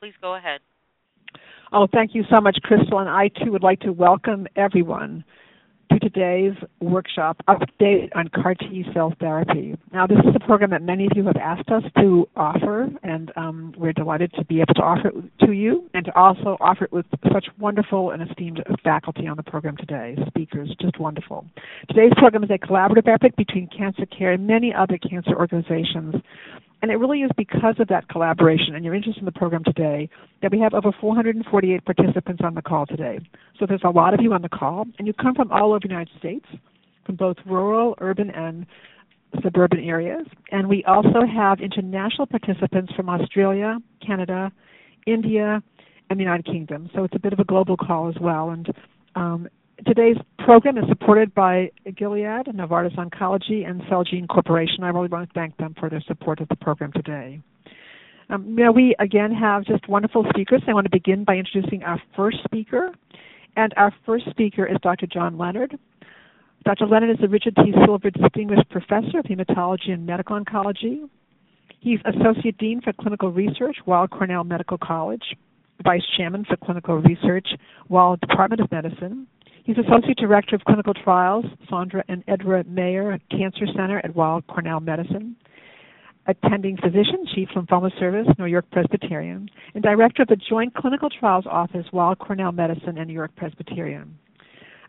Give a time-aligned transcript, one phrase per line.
[0.00, 0.60] Please go ahead.
[1.72, 3.00] Oh, thank you so much, Crystal.
[3.00, 5.22] And I too would like to welcome everyone
[5.92, 9.76] to today's workshop update on CAR T cell therapy.
[9.92, 13.30] Now, this is a program that many of you have asked us to offer, and
[13.36, 16.84] um, we're delighted to be able to offer it to you and to also offer
[16.84, 21.44] it with such wonderful and esteemed faculty on the program today, speakers, just wonderful.
[21.88, 26.14] Today's program is a collaborative effort between Cancer Care and many other cancer organizations
[26.82, 30.08] and it really is because of that collaboration and your interest in the program today
[30.42, 33.20] that we have over 448 participants on the call today.
[33.58, 35.80] So there's a lot of you on the call, and you come from all over
[35.80, 36.46] the United States,
[37.04, 38.66] from both rural, urban, and
[39.42, 40.26] suburban areas.
[40.50, 44.50] And we also have international participants from Australia, Canada,
[45.06, 45.62] India,
[46.08, 46.90] and the United Kingdom.
[46.94, 48.50] So it's a bit of a global call as well.
[48.50, 48.72] And
[49.14, 49.48] um,
[49.86, 54.84] Today's program is supported by Gilead, Novartis Oncology, and Celgene Corporation.
[54.84, 57.40] I really want to thank them for their support of the program today.
[58.28, 60.62] Um, know, we again have just wonderful speakers.
[60.68, 62.92] I want to begin by introducing our first speaker.
[63.56, 65.06] And our first speaker is Dr.
[65.06, 65.78] John Leonard.
[66.64, 66.86] Dr.
[66.86, 67.72] Leonard is the Richard T.
[67.84, 71.08] Silver Distinguished Professor of Hematology and Medical Oncology.
[71.80, 75.22] He's Associate Dean for Clinical Research, Weill Cornell Medical College,
[75.82, 77.48] Vice Chairman for Clinical Research,
[77.88, 79.26] Weill Department of Medicine,
[79.70, 84.80] He's Associate Director of Clinical Trials, Sandra and Edward Meyer Cancer Center at Weill Cornell
[84.80, 85.36] Medicine,
[86.26, 91.44] Attending Physician, Chief Lymphoma Service, New York Presbyterian, and Director of the Joint Clinical Trials
[91.48, 94.18] Office, Weill Cornell Medicine and New York Presbyterian.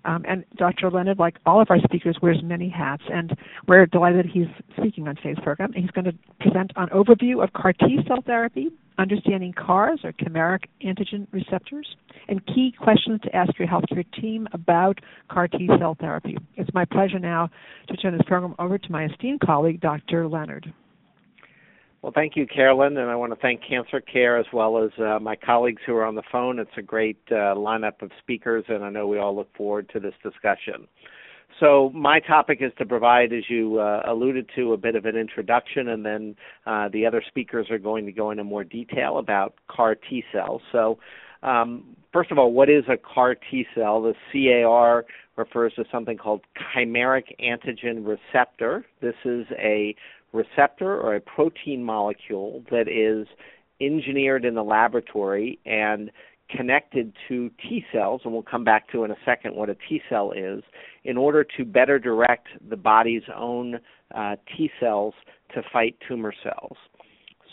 [0.04, 0.90] Um, and Dr.
[0.90, 4.48] Leonard, like all of our speakers, wears many hats, and we're delighted he's
[4.80, 5.74] speaking on today's program.
[5.74, 10.66] He's going to present an overview of CAR T cell therapy, understanding CARs or chimeric
[10.84, 11.88] antigen receptors,
[12.28, 16.38] and key questions to ask your healthcare team about CAR T cell therapy.
[16.56, 17.50] It's my pleasure now
[17.88, 20.28] to turn this program over to my esteemed colleague, Dr.
[20.28, 20.72] Leonard.
[22.02, 25.20] Well, thank you, Carolyn, and I want to thank Cancer Care as well as uh,
[25.20, 26.58] my colleagues who are on the phone.
[26.58, 30.00] It's a great uh, lineup of speakers, and I know we all look forward to
[30.00, 30.88] this discussion.
[31.62, 35.16] So, my topic is to provide, as you uh, alluded to, a bit of an
[35.16, 36.36] introduction, and then
[36.66, 40.64] uh, the other speakers are going to go into more detail about CAR T cells.
[40.72, 40.98] So,
[41.44, 44.02] um, first of all, what is a CAR T cell?
[44.02, 45.06] The CAR
[45.38, 46.42] refers to something called
[46.76, 48.84] chimeric antigen receptor.
[49.00, 49.96] This is a
[50.34, 53.28] receptor or a protein molecule that is
[53.80, 56.12] engineered in the laboratory and
[56.56, 60.02] connected to T cells, and we'll come back to in a second what a T
[60.10, 60.64] cell is,
[61.04, 63.80] in order to better direct the body's own
[64.16, 65.14] uh, T cells
[65.54, 66.78] to fight tumor cells.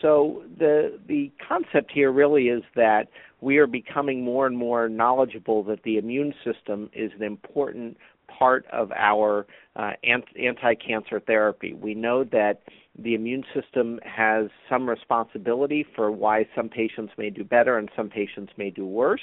[0.01, 3.09] So the the concept here really is that
[3.41, 7.97] we are becoming more and more knowledgeable that the immune system is an important
[8.29, 11.73] part of our uh, anti-cancer therapy.
[11.73, 12.63] We know that
[12.99, 18.09] the immune system has some responsibility for why some patients may do better and some
[18.09, 19.23] patients may do worse,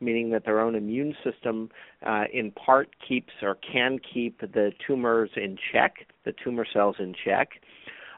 [0.00, 1.70] meaning that their own immune system,
[2.06, 7.14] uh, in part, keeps or can keep the tumors in check, the tumor cells in
[7.24, 7.48] check.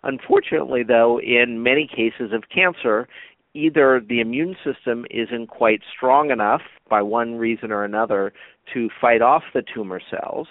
[0.02, 3.08] Unfortunately, though, in many cases of cancer,
[3.54, 8.32] either the immune system isn't quite strong enough by one reason or another
[8.74, 10.48] to fight off the tumor cells,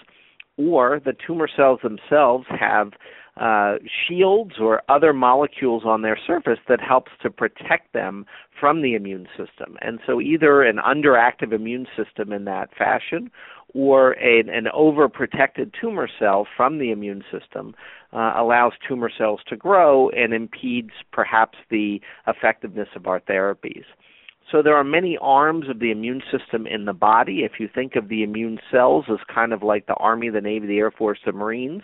[0.57, 2.91] or the tumor cells themselves have
[3.37, 3.75] uh,
[4.07, 8.25] shields or other molecules on their surface that helps to protect them
[8.59, 9.77] from the immune system.
[9.81, 13.29] And so either an underactive immune system in that fashion
[13.73, 17.75] or a, an overprotected tumor cell from the immune system
[18.13, 23.83] uh, allows tumor cells to grow and impedes perhaps the effectiveness of our therapies.
[24.49, 27.39] So there are many arms of the immune system in the body.
[27.39, 30.67] If you think of the immune cells as kind of like the Army, the Navy,
[30.67, 31.81] the Air Force, the Marines,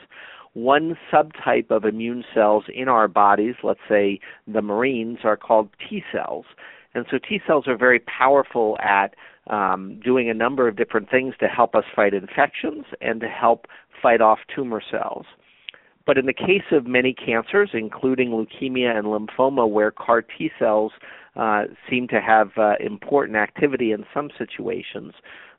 [0.53, 6.03] one subtype of immune cells in our bodies, let's say the Marines, are called T
[6.11, 6.45] cells.
[6.93, 9.15] And so T cells are very powerful at
[9.47, 13.65] um, doing a number of different things to help us fight infections and to help
[14.01, 15.25] fight off tumor cells.
[16.05, 20.91] But in the case of many cancers, including leukemia and lymphoma, where CAR T cells
[21.35, 25.13] uh, seem to have uh, important activity in some situations,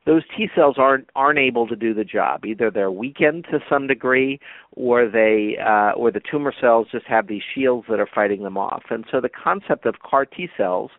[0.05, 2.45] those T cells aren't aren't able to do the job.
[2.45, 4.41] Either they're weakened to some degree,
[4.73, 8.59] or they uh, or the tumor cells just have these shields that are fighting them
[8.59, 8.85] off.
[8.91, 10.91] And so the concept of CAR T cells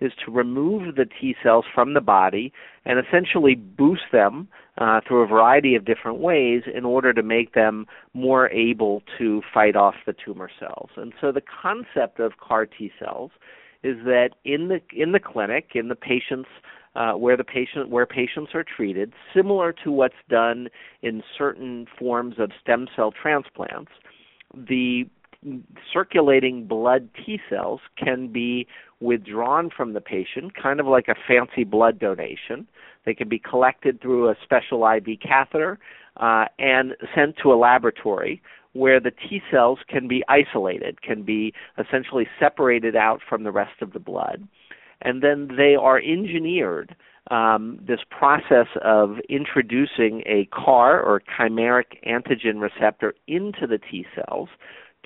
[0.00, 2.52] is to remove the T cells from the body
[2.84, 4.48] and essentially boost them
[4.78, 9.42] uh, through a variety of different ways in order to make them more able to
[9.52, 10.90] fight off the tumor cells.
[10.96, 13.30] And so the concept of CAR T cells
[13.82, 16.48] is that in the in the clinic, in the patient's
[16.96, 20.68] uh, where the patient where patients are treated, similar to what's done
[21.02, 23.92] in certain forms of stem cell transplants,
[24.54, 25.04] the
[25.92, 28.66] circulating blood T cells can be
[29.00, 32.66] withdrawn from the patient, kind of like a fancy blood donation.
[33.06, 35.78] They can be collected through a special IV catheter
[36.18, 38.42] uh, and sent to a laboratory
[38.72, 43.80] where the T cells can be isolated, can be essentially separated out from the rest
[43.80, 44.46] of the blood.
[45.02, 46.94] And then they are engineered,
[47.30, 54.48] um, this process of introducing a CAR or chimeric antigen receptor into the T cells,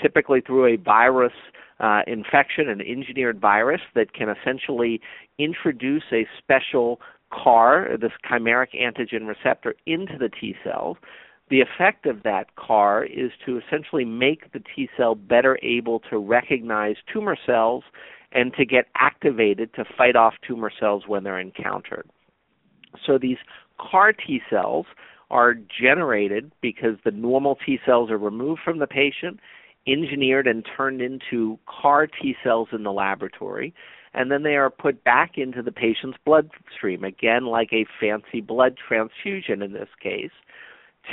[0.00, 1.32] typically through a virus
[1.80, 5.00] uh, infection, an engineered virus that can essentially
[5.38, 7.00] introduce a special
[7.30, 10.96] CAR, this chimeric antigen receptor, into the T cells.
[11.50, 16.18] The effect of that CAR is to essentially make the T cell better able to
[16.18, 17.84] recognize tumor cells
[18.34, 22.08] and to get activated to fight off tumor cells when they're encountered.
[23.06, 23.38] So these
[23.78, 24.86] CAR T cells
[25.30, 29.40] are generated because the normal T cells are removed from the patient,
[29.86, 33.72] engineered and turned into CAR T cells in the laboratory,
[34.12, 38.76] and then they are put back into the patient's bloodstream, again, like a fancy blood
[38.88, 40.30] transfusion in this case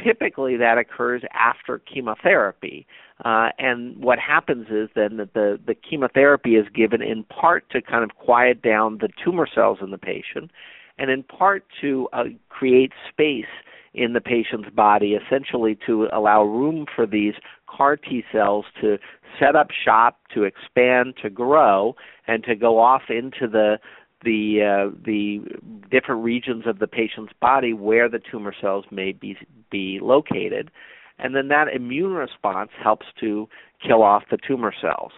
[0.03, 2.85] typically that occurs after chemotherapy.
[3.23, 7.81] Uh, and what happens is then that the, the chemotherapy is given in part to
[7.81, 10.51] kind of quiet down the tumor cells in the patient,
[10.97, 13.45] and in part to uh, create space
[13.93, 17.33] in the patient's body, essentially to allow room for these
[17.67, 18.97] CAR T cells to
[19.39, 21.95] set up shop, to expand, to grow,
[22.27, 23.79] and to go off into the
[24.23, 25.41] the uh, the
[25.89, 29.37] different regions of the patient's body where the tumor cells may be
[29.71, 30.71] be located,
[31.19, 33.47] and then that immune response helps to
[33.85, 35.11] kill off the tumor cells.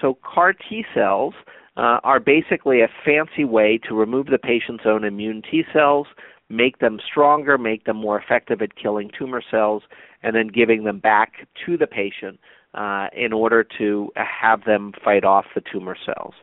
[0.00, 1.34] So CAR T cells
[1.76, 6.06] uh, are basically a fancy way to remove the patient's own immune T cells,
[6.48, 9.82] make them stronger, make them more effective at killing tumor cells,
[10.22, 12.38] and then giving them back to the patient
[12.74, 16.34] uh, in order to have them fight off the tumor cells.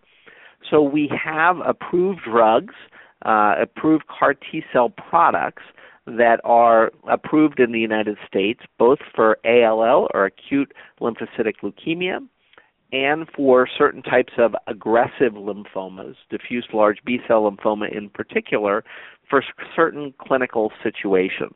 [0.69, 2.73] So we have approved drugs,
[3.25, 5.63] uh, approved CAR T cell products
[6.06, 10.71] that are approved in the United States, both for ALL or acute
[11.01, 12.19] lymphocytic leukemia,
[12.91, 18.83] and for certain types of aggressive lymphomas, diffuse large B cell lymphoma in particular,
[19.29, 19.44] for
[19.75, 21.56] certain clinical situations.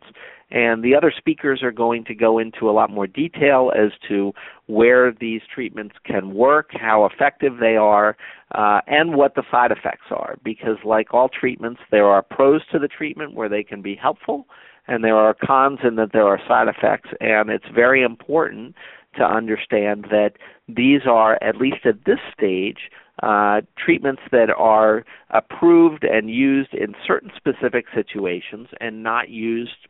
[0.52, 4.34] And the other speakers are going to go into a lot more detail as to
[4.66, 8.18] where these treatments can work, how effective they are,
[8.56, 10.38] uh, and what the side effects are.
[10.44, 14.48] Because, like all treatments, there are pros to the treatment where they can be helpful,
[14.88, 17.10] and there are cons in that there are side effects.
[17.22, 18.74] And it's very important
[19.18, 20.34] to understand that
[20.68, 22.90] these are, at least at this stage,
[23.22, 29.89] uh, treatments that are approved and used in certain specific situations and not used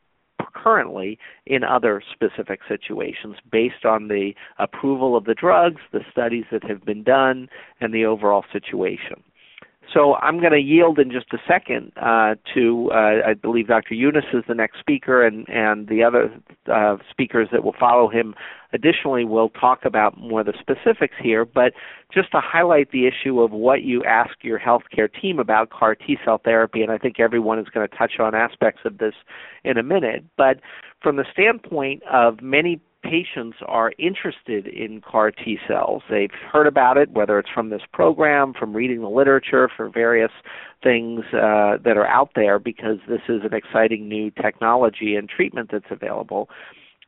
[0.54, 6.64] currently in other specific situations based on the approval of the drugs, the studies that
[6.64, 7.50] have been done,
[7.82, 9.24] and the overall situation.
[9.94, 13.96] So I'm going to yield in just a second uh, to, uh, I believe Dr.
[13.96, 16.32] Younes is the next speaker, and, and the other
[16.72, 18.36] uh, speakers that will follow him
[18.72, 21.44] additionally will talk about more of the specifics here.
[21.44, 21.74] But
[22.14, 26.18] just to highlight the issue of what you ask your healthcare team about CAR T
[26.24, 29.16] cell therapy, and I think everyone is going to touch on aspects of this
[29.64, 30.24] in a minute.
[30.38, 30.60] But
[31.02, 32.80] from the standpoint of many
[33.10, 36.04] patients are interested in CAR T cells.
[36.10, 40.32] They've heard about it, whether it's from this program, from reading the literature, for various
[40.84, 45.70] things uh, that are out there, because this is an exciting new technology and treatment
[45.72, 46.50] that's available.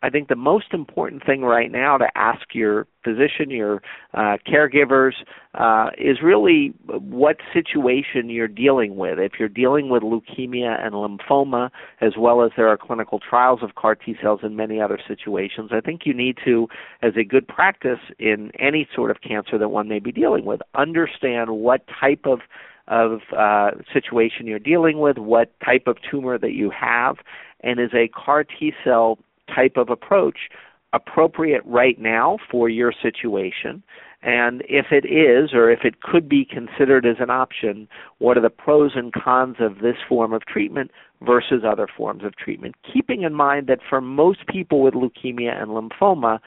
[0.04, 3.82] I think the most important thing right now to ask your physician, your
[4.14, 5.14] uh, caregivers,
[5.54, 9.20] uh, is really what situation you're dealing with.
[9.20, 13.76] If you're dealing with leukemia and lymphoma, as well as there are clinical trials of
[13.76, 16.68] CAR T cells in many other situations, I think you need to,
[17.04, 20.62] as a good practice in any sort of cancer that one may be dealing with,
[20.76, 22.40] understand what type of
[22.88, 27.18] of uh, situation you're dealing with, what type of tumor that you have,
[27.62, 29.20] and is a CAR T cell
[29.54, 30.50] type of approach
[30.94, 33.82] appropriate right now for your situation
[34.24, 37.88] And if it is, or if it could be considered as an option,
[38.20, 40.92] what are the pros and cons of this form of treatment
[41.22, 42.76] versus other forms of treatment?
[42.94, 46.40] Keeping in mind that for most people with leukemia and lymphoma,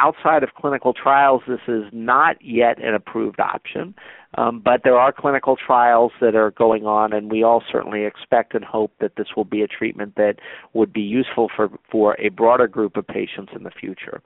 [0.00, 3.94] outside of clinical trials, this is not yet an approved option.
[4.38, 8.54] Um, but there are clinical trials that are going on, and we all certainly expect
[8.54, 10.36] and hope that this will be a treatment that
[10.72, 14.22] would be useful for, for a broader group of patients in the future.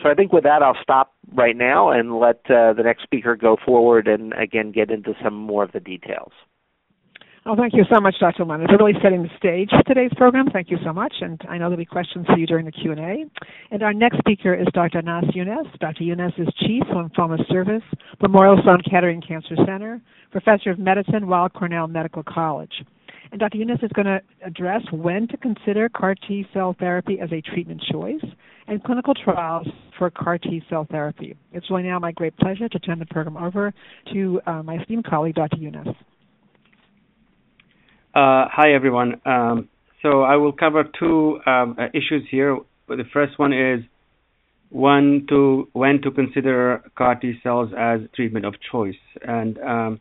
[0.00, 3.34] So I think with that, I'll stop right now and let uh, the next speaker
[3.34, 6.30] go forward and again get into some more of the details.
[7.48, 8.44] Well, thank you so much, Dr.
[8.44, 10.50] Leonard, for really setting the stage for today's program.
[10.52, 13.24] Thank you so much, and I know there'll be questions for you during the Q&A.
[13.70, 14.98] And our next speaker is Dr.
[14.98, 15.78] Anas Younes.
[15.78, 16.04] Dr.
[16.04, 17.82] Younes is Chief Lymphoma Service,
[18.20, 19.98] Memorial Sloan Kettering Cancer Center,
[20.30, 22.84] Professor of Medicine, Weill Cornell Medical College.
[23.32, 23.56] And Dr.
[23.56, 27.82] Younes is going to address when to consider CAR T cell therapy as a treatment
[27.90, 28.26] choice
[28.66, 31.34] and clinical trials for CAR T cell therapy.
[31.54, 33.72] It's really now my great pleasure to turn the program over
[34.12, 35.56] to uh, my esteemed colleague, Dr.
[35.56, 35.96] Younes.
[38.18, 39.20] Uh, hi, everyone.
[39.24, 39.68] Um,
[40.02, 42.58] so I will cover two um, uh, issues here.
[42.88, 43.84] The first one is
[44.72, 50.00] to when to consider CAR T cells as treatment of choice, and um,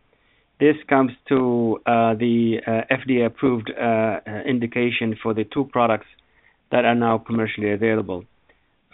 [0.60, 6.08] this comes to uh, the uh, FDA-approved uh, uh, indication for the two products
[6.72, 8.24] that are now commercially available.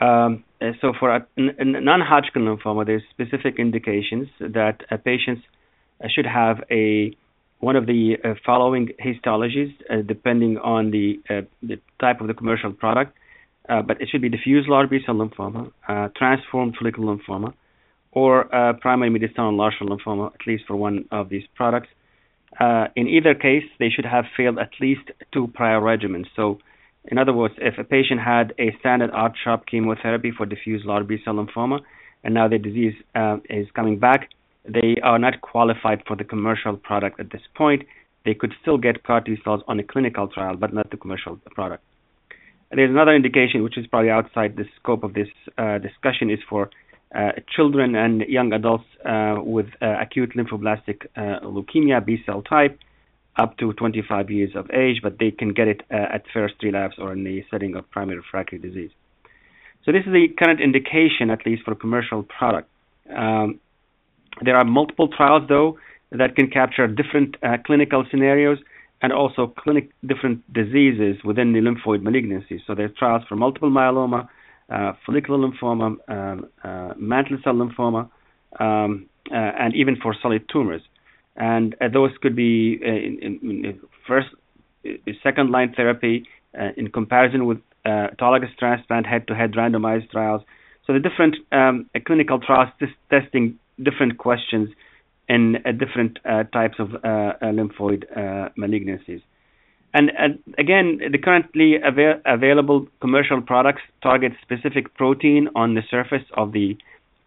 [0.02, 0.44] Um,
[0.82, 5.44] so for a non-Hodgkin lymphoma, there's specific indications that patients
[6.14, 7.16] should have a
[7.64, 12.34] one of the uh, following histologies, uh, depending on the, uh, the type of the
[12.34, 13.16] commercial product,
[13.70, 17.54] uh, but it should be diffuse large B-cell lymphoma, uh, transformed follicular lymphoma,
[18.12, 21.88] or uh, primary mediastinal large cell lymphoma, at least for one of these products.
[22.98, 26.28] in either case, they should have failed at least two prior regimens.
[26.36, 26.60] So,
[27.06, 31.36] in other words, if a patient had a standard R-CHOP chemotherapy for diffuse large B-cell
[31.36, 31.80] lymphoma,
[32.26, 32.96] and now the disease
[33.50, 34.30] is coming back,
[34.66, 37.84] they are not qualified for the commercial product at this point.
[38.26, 41.38] They could still get CAR T cells on a clinical trial, but not the commercial
[41.52, 41.84] product.
[42.72, 45.28] There's another indication, which is probably outside the scope of this
[45.58, 46.70] uh, discussion, is for
[47.14, 52.80] uh, children and young adults uh, with uh, acute lymphoblastic uh, leukemia B cell type
[53.36, 56.96] up to 25 years of age, but they can get it uh, at first relapse
[56.98, 58.92] or in the setting of primary refractory disease.
[59.86, 62.70] So this is the current indication, at least for commercial product.
[63.14, 63.60] Um,
[64.42, 65.78] there are multiple trials, though,
[66.12, 68.60] that can capture different uh, clinical scenarios
[69.02, 72.62] and also clinic different diseases within the lymphoid malignancies.
[72.66, 74.30] So there are trials for multiple myeloma,
[74.70, 78.10] uh, follicular lymphoma, um, uh, mantle cell lymphoma,
[78.60, 80.82] um, uh, and even for solid tumors.
[81.36, 84.30] And uh, those could be uh, in, in, in first,
[85.24, 86.26] second line therapy
[86.76, 90.42] in comparison with autologous transplant head-to-head randomized trials.
[90.86, 92.70] So the different um, clinical trials
[93.10, 94.70] testing different questions
[95.30, 98.06] in uh, different uh, types of uh, lymphoid
[98.58, 99.22] malignancies.
[99.96, 100.12] And,
[100.58, 106.76] again, the currently avail- available commercial products target specific protein on the surface of the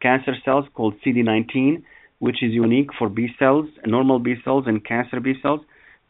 [0.03, 1.85] cancer cells called CD19,
[2.19, 5.61] which is unique for B cells, normal B cells, and cancer B cells.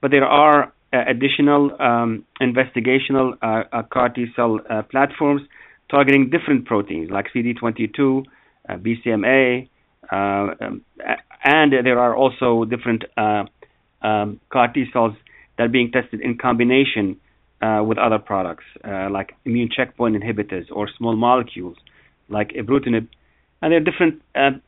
[0.01, 4.61] But there are uh, additional um, investigational uh, uh, CAR T cell
[4.91, 5.43] platforms
[5.91, 8.25] targeting different proteins like CD22,
[8.71, 9.69] BCMA,
[10.11, 13.45] and there are also different uh,
[14.03, 15.15] um, CAR T cells
[15.57, 17.17] that are being tested in combination
[17.63, 21.77] uh, with other products like immune checkpoint inhibitors or small molecules
[22.29, 23.09] like ibrutinib.
[23.63, 24.63] And there are different um,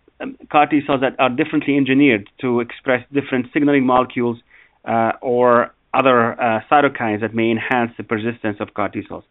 [0.51, 4.39] CAR T cells that are differently engineered to express different signaling molecules
[4.85, 9.25] uh, or other uh, cytokines that may enhance the persistence of CAR T cells.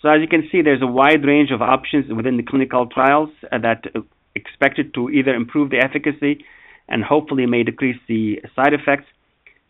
[0.00, 3.30] So as you can see, there's a wide range of options within the clinical trials
[3.50, 3.84] uh, that
[4.34, 6.44] expected to either improve the efficacy
[6.88, 9.06] and hopefully may decrease the side effects.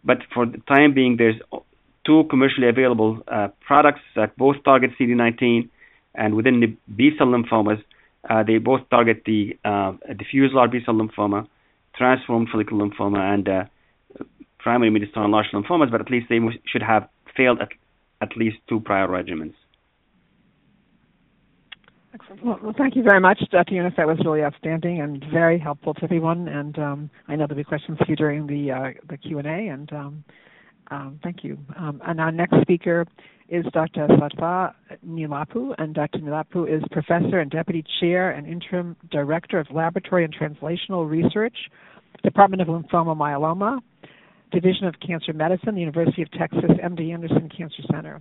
[0.04, 1.36] But for the time being, there's
[2.04, 5.68] two commercially available uh, products that both target CD19,
[6.14, 7.82] and within the B cell lymphomas,
[8.28, 11.46] uh, they both target the uh, diffuse large B cell lymphoma,
[11.96, 13.64] transformed follicular lymphoma, and uh,
[14.58, 15.90] primary mediastinal large lymphomas.
[15.90, 17.68] But at least they should have failed at,
[18.20, 19.54] at least two prior regimens.
[22.14, 22.44] Excellent.
[22.44, 23.72] Well, well, thank you very much, Dr.
[23.74, 23.96] Younes.
[23.96, 26.46] That was really outstanding and very helpful to everyone.
[26.48, 29.46] And um, I know there'll be questions for you during the uh, the Q and
[29.46, 29.68] A.
[29.72, 30.24] And um,
[30.90, 31.58] um, thank you.
[31.76, 33.06] Um, and our next speaker
[33.48, 34.06] is Dr.
[34.08, 34.74] Sattva
[35.06, 36.18] Neelapu, and Dr.
[36.18, 41.56] Neelapu is professor and deputy chair and interim director of laboratory and translational research,
[42.22, 43.80] Department of Lymphoma Myeloma,
[44.52, 48.20] Division of Cancer Medicine, the University of Texas MD Anderson Cancer Center.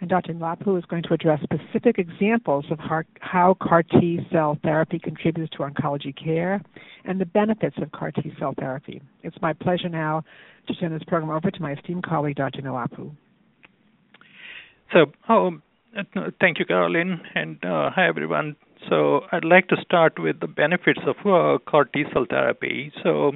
[0.00, 0.32] And Dr.
[0.32, 2.78] Neelapu is going to address specific examples of
[3.20, 6.62] how CAR T cell therapy contributes to oncology care
[7.04, 9.02] and the benefits of CAR T cell therapy.
[9.22, 10.22] It's my pleasure now
[10.68, 12.62] to turn this program over to my esteemed colleague, Dr.
[12.62, 13.10] Neelapu.
[14.92, 15.62] So, um,
[16.40, 18.56] thank you, Caroline, and uh, hi, everyone.
[18.88, 22.92] So I'd like to start with the benefits of uh, CAR T cell therapy.
[23.02, 23.32] So,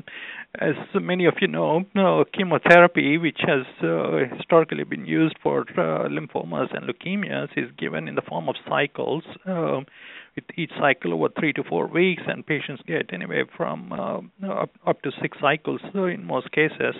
[0.58, 6.08] as many of you know, uh, chemotherapy, which has uh, historically been used for uh,
[6.08, 9.24] lymphomas and leukemias, is given in the form of cycles.
[9.46, 9.86] Um,
[10.34, 14.70] with each cycle over three to four weeks, and patients get anywhere from uh, up,
[14.86, 16.94] up to six cycles in most cases,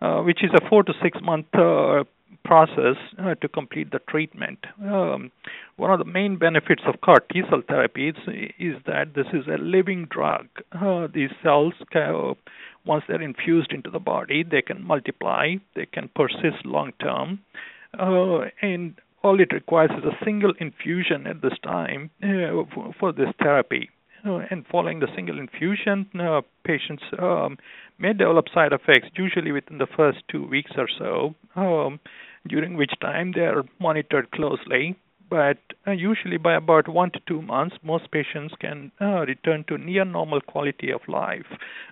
[0.00, 1.46] which is a four to six month
[2.44, 4.58] process uh, to complete the treatment.
[4.82, 5.30] Um,
[5.76, 8.16] one of the main benefits of CAR T cell therapy is,
[8.58, 10.46] is that this is a living drug.
[10.72, 11.74] Uh, these cells,
[12.84, 17.40] once they're infused into the body, they can multiply, they can persist long term,
[17.98, 23.12] uh, and all it requires is a single infusion at this time uh, for, for,
[23.12, 23.90] this therapy.
[24.24, 27.56] Uh, and following the single infusion, uh, patients um,
[27.98, 31.34] may develop side effects, usually within the first two weeks or so.
[31.56, 32.00] Um,
[32.48, 34.96] during which time they are monitored closely.
[35.30, 39.78] But uh, usually, by about one to two months, most patients can uh, return to
[39.78, 41.46] near normal quality of life,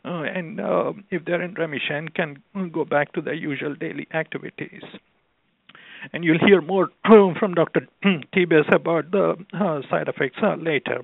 [0.05, 2.43] uh, and uh, if they're in remission, can
[2.73, 4.83] go back to their usual daily activities.
[6.13, 6.89] And you'll hear more
[7.39, 7.87] from Dr.
[8.35, 11.03] Tibes about the uh, side effects later.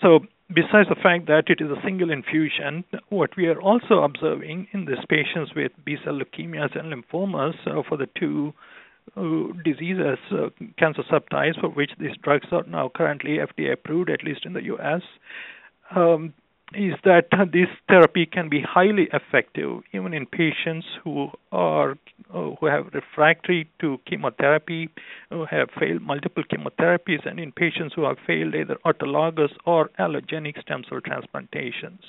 [0.00, 0.20] So,
[0.54, 4.84] besides the fact that it is a single infusion, what we are also observing in
[4.84, 7.54] these patients with B cell leukemias and lymphomas
[7.88, 8.54] for the two
[9.64, 10.48] diseases, uh,
[10.78, 14.64] cancer subtypes for which these drugs are now currently FDA approved, at least in the
[14.64, 15.02] US,
[15.94, 16.34] um,
[16.74, 21.92] is that this therapy can be highly effective even in patients who are
[22.34, 24.90] uh, who have refractory to chemotherapy,
[25.30, 30.60] who have failed multiple chemotherapies, and in patients who have failed either autologous or allogenic
[30.60, 32.00] stem cell transplantations.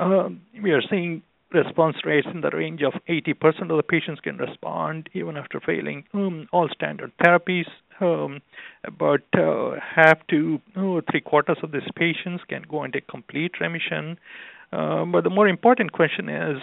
[0.00, 1.22] Um, we are seeing
[1.54, 6.04] response rates in the range of 80% of the patients can respond even after failing
[6.12, 7.66] um, all standard therapies.
[8.00, 8.42] Um,
[8.82, 14.18] about uh, half to oh, three quarters of these patients can go into complete remission.
[14.72, 16.58] Uh, but the more important question is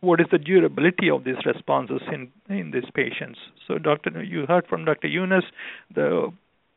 [0.00, 3.38] what is the durability of these responses in in these patients?
[3.68, 5.08] So, Doctor, you heard from Dr.
[5.08, 5.44] Younes
[5.94, 6.32] the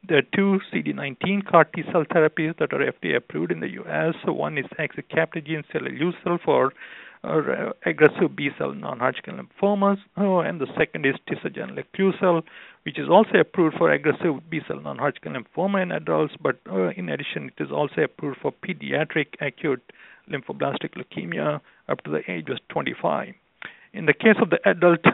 [0.07, 4.13] there are two CD19 CAR T cell therapies that are FDA approved in the U.S.
[4.23, 6.73] So one is axicabtagene ciloleucel for
[7.85, 12.43] aggressive B cell non-Hodgkin lymphomas, oh, and the second is tisagenlecleucel, leclusel,
[12.83, 17.09] which is also approved for aggressive B cell non-Hodgkin lymphoma in adults, but uh, in
[17.09, 19.81] addition, it is also approved for pediatric acute
[20.29, 23.33] lymphoblastic leukemia up to the age of 25.
[23.93, 25.05] In the case of the adult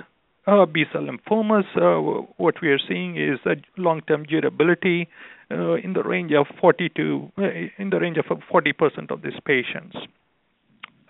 [0.47, 5.07] uh, B cell lymphomas, uh, what we are seeing is a long-term durability
[5.51, 7.43] uh, in the range of 40 to uh,
[7.77, 9.95] in the range of 40% of these patients.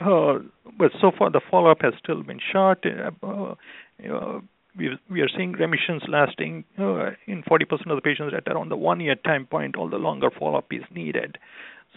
[0.02, 0.40] Uh,
[0.78, 2.86] but so far the follow-up has still been short.
[2.86, 3.56] Uh,
[4.78, 9.16] we, we are seeing remissions lasting in 40% of the patients at around the one-year
[9.16, 9.76] time point.
[9.76, 11.38] All the longer follow-up is needed.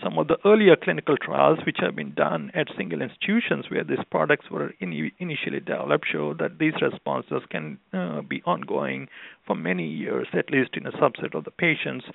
[0.03, 4.05] Some of the earlier clinical trials, which have been done at single institutions where these
[4.11, 9.09] products were in, initially developed, show that these responses can uh, be ongoing
[9.47, 12.07] for many years, at least in a subset of the patients,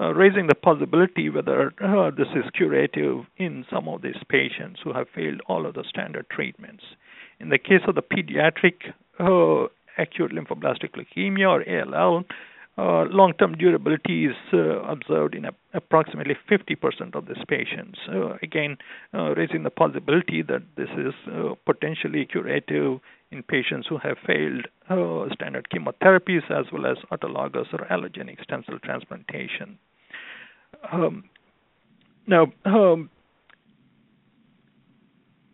[0.00, 4.92] uh, raising the possibility whether uh, this is curative in some of these patients who
[4.92, 6.82] have failed all of the standard treatments.
[7.38, 12.24] In the case of the pediatric uh, acute lymphoblastic leukemia or ALL,
[12.78, 17.98] long-term durability is uh, observed in approximately 50% of these patients.
[18.08, 18.76] Uh, again,
[19.14, 24.66] uh, raising the possibility that this is uh, potentially curative in patients who have failed
[24.88, 29.78] uh, standard chemotherapies as well as autologous or allogenic stem cell transplantation.
[30.92, 31.24] Um,
[32.26, 33.10] now, um,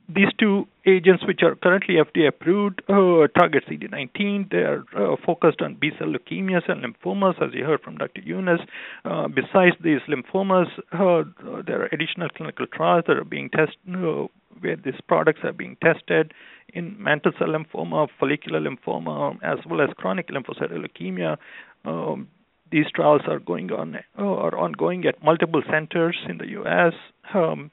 [0.09, 4.51] these two agents, which are currently FDA approved, uh, target CD19.
[4.51, 8.21] They are uh, focused on B cell leukemias and lymphomas, as you heard from Dr.
[8.21, 8.61] Younes.
[9.05, 11.25] Uh, besides these lymphomas, uh,
[11.67, 14.27] there are additional clinical trials that are being tested, uh,
[14.61, 16.33] where these products are being tested
[16.75, 21.39] in mantle cell lymphoma, follicular lymphoma, as well as chronic lymphocytic leukemia.
[21.85, 22.29] Um,
[22.71, 26.93] these trials are going on uh, are ongoing at multiple centers in the U.S.
[27.33, 27.71] Um,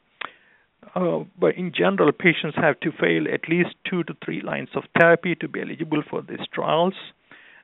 [0.96, 4.84] uh, but in general, patients have to fail at least two to three lines of
[5.00, 6.94] therapy to be eligible for these trials.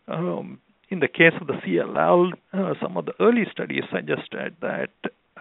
[0.07, 4.91] Um, in the case of the CLL, uh, some of the early studies suggested that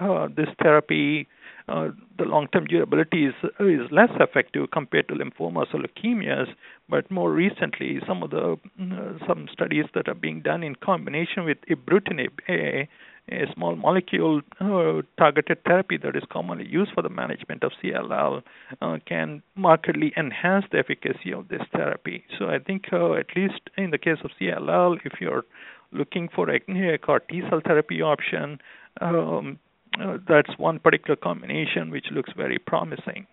[0.01, 1.29] uh, this therapy
[1.69, 6.47] uh, the long-term durability is is less effective compared to lymphomas or leukemias.
[6.89, 11.45] But more recently, some of the uh, some studies that are being done in combination
[11.45, 12.89] with ibrutinib, a,
[13.31, 18.43] a small molecule uh, targeted therapy that is commonly used for the management of CLL,
[18.81, 22.25] uh, can markedly enhance the efficacy of this therapy.
[22.39, 25.45] So I think uh, at least in the case of CLL, if you're
[25.93, 28.61] looking for a, a CAR T cell therapy option,
[29.01, 29.59] um,
[30.01, 33.27] uh, that's one particular combination which looks very promising.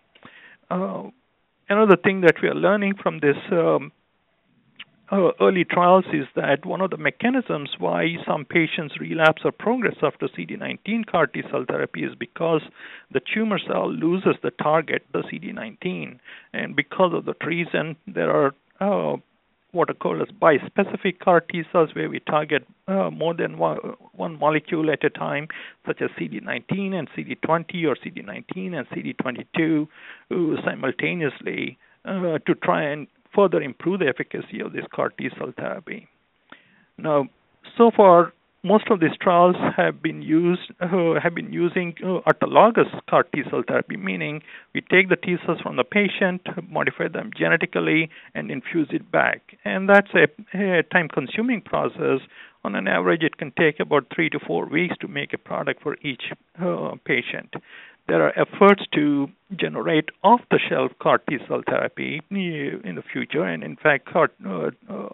[0.70, 1.04] Uh,
[1.68, 3.92] another thing that we are learning from this um,
[5.40, 10.28] early trials is that one of the mechanisms why some patients relapse or progress after
[10.28, 12.62] CD19 CAR T cell therapy is because
[13.12, 16.18] the tumor cell loses the target, the CD19,
[16.52, 19.16] and because of that reason, there are uh,
[19.72, 23.78] what are called as bispecific CAR T cells, where we target uh, more than one,
[24.12, 25.48] one, molecule at a time,
[25.86, 29.88] such as CD19 and CD20 or CD19 and CD22
[30.30, 35.52] uh, simultaneously uh, to try and further improve the efficacy of this CAR T cell
[35.56, 36.08] therapy.
[36.96, 37.28] Now,
[37.76, 42.90] so far, most of these trials have been used uh, have been using uh, autologous
[43.10, 44.42] CAR T cell therapy, meaning
[44.74, 49.40] we take the T cells from the patient, modify them genetically, and infuse it back.
[49.64, 50.26] And that's a,
[50.58, 52.20] a time-consuming process.
[52.64, 55.82] On an average, it can take about three to four weeks to make a product
[55.82, 57.52] for each uh, patient.
[58.06, 63.64] There are efforts to generate off-the-shelf CAR T cell therapy uh, in the future, and
[63.64, 65.08] in fact, CAR, uh, uh,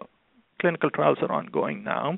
[0.59, 2.17] clinical trials are ongoing now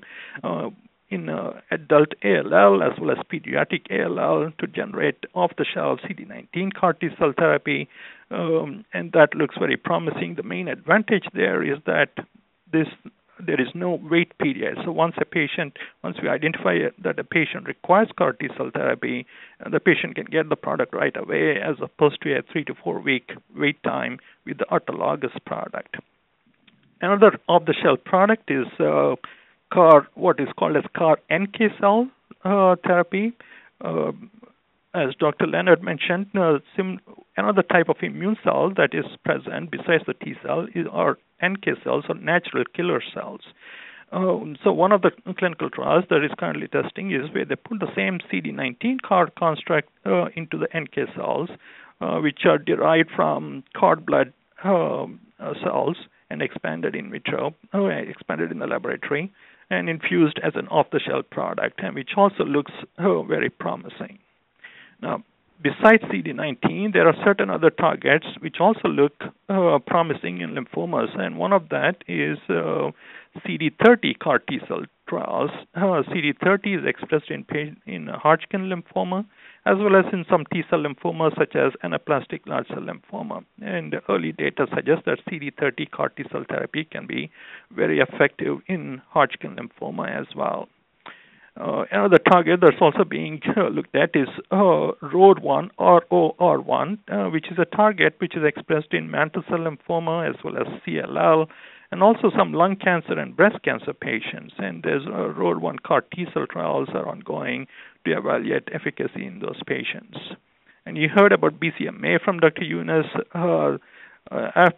[1.13, 7.09] in uh, adult ALL as well as pediatric ALL to generate off-the-shelf CD19 CAR T
[7.19, 7.88] cell therapy,
[8.31, 10.36] um, and that looks very promising.
[10.36, 12.09] The main advantage there is that
[12.71, 12.88] this
[13.39, 14.78] there is no wait period.
[14.86, 19.26] So once a patient, once we identify that a patient requires CAR T cell therapy,
[19.69, 23.00] the patient can get the product right away, as opposed to a three to four
[23.00, 25.98] week wait time with the autologous product.
[27.02, 29.15] Another off-the-shelf product is uh,
[29.74, 32.08] CAR, what is called as CAR NK cell
[32.46, 33.34] uh, therapy.
[33.84, 34.12] Uh,
[34.93, 35.48] as Dr.
[35.48, 37.00] Leonard mentioned, uh, sim-
[37.36, 41.84] another type of immune cell that is present besides the T cell is our NK
[41.84, 43.41] cells or natural killer cells.
[44.12, 47.79] Uh, so one of the clinical trials that is currently testing is where they put
[47.79, 51.49] the same CD19 CAR construct uh, into the NK cells,
[51.99, 54.32] uh, which are derived from cord blood
[54.63, 55.97] um, uh, cells
[56.29, 59.32] and expanded in vitro, uh, expanded in the laboratory
[59.69, 64.19] and infused as an off-the-shelf product, and which also looks oh, very promising.
[65.01, 65.23] Now,
[65.63, 69.13] besides CD19, there are certain other targets which also look
[69.49, 72.91] uh, promising in lymphomas, and one of that is uh,
[73.39, 75.52] CD30 CAR T cell trials.
[75.76, 77.45] Uh, CD30 is expressed in,
[77.86, 79.26] in Hodgkin lymphoma,
[79.65, 83.43] as well as in some T cell lymphomas such as anaplastic large cell lymphoma.
[83.62, 87.32] And early data suggests that CD30 CAR T cell therapy can be
[87.76, 90.67] very effective in Hodgkin lymphoma as well.
[91.59, 93.39] Uh, another target that's also being
[93.71, 99.11] looked at is uh, ROR1 ROR1, uh, which is a target which is expressed in
[99.11, 101.47] mantle cell lymphoma as well as CLL,
[101.91, 104.55] and also some lung cancer and breast cancer patients.
[104.57, 107.67] And there's uh, ROR1 CAR T cell trials are ongoing
[108.05, 110.17] to evaluate efficacy in those patients.
[110.87, 112.63] And you heard about BCMA from Dr.
[112.63, 113.05] Younes.
[113.33, 113.77] Uh,
[114.31, 114.69] uh,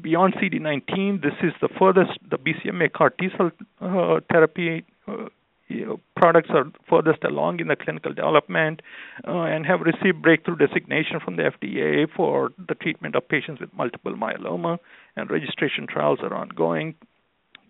[0.00, 5.28] beyond CD19, this is the furthest, the BCMA CAR T cell uh, therapy uh,
[5.70, 8.82] you know, products are furthest along in the clinical development
[9.26, 13.72] uh, and have received breakthrough designation from the FDA for the treatment of patients with
[13.72, 14.78] multiple myeloma,
[15.16, 16.94] and registration trials are ongoing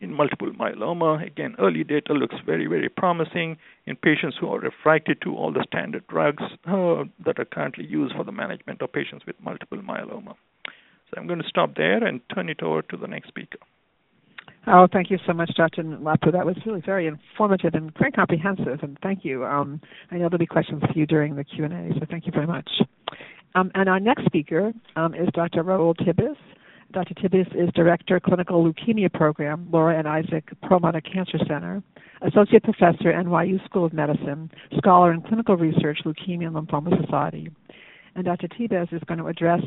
[0.01, 1.25] in multiple myeloma.
[1.25, 5.65] Again, early data looks very, very promising in patients who are refractory to all the
[5.69, 10.35] standard drugs uh, that are currently used for the management of patients with multiple myeloma.
[10.67, 13.59] So I'm going to stop there and turn it over to the next speaker.
[14.67, 15.83] Oh, thank you so much, Dr.
[15.83, 16.31] Lapu.
[16.33, 19.45] That was really very informative and very comprehensive, and thank you.
[19.45, 22.47] Um, I know there'll be questions for you during the Q&A, so thank you very
[22.47, 22.69] much.
[23.55, 25.63] Um, and our next speaker um, is Dr.
[25.63, 26.37] Raoul Tibes.
[26.93, 27.15] Dr.
[27.15, 31.83] Tibes is Director, Clinical Leukemia Program, Laura and Isaac Perlmutter Cancer Center,
[32.23, 37.49] Associate Professor, NYU School of Medicine, Scholar in Clinical Research, Leukemia and Lymphoma Society.
[38.15, 38.49] And Dr.
[38.49, 39.61] Tibes is going to address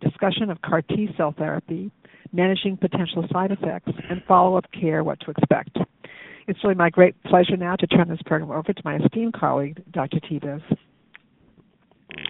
[0.00, 1.90] discussion of CAR T cell therapy,
[2.32, 5.78] managing potential side effects, and follow up care, what to expect.
[6.48, 9.82] It's really my great pleasure now to turn this program over to my esteemed colleague,
[9.92, 10.20] Dr.
[10.20, 10.62] Tibes.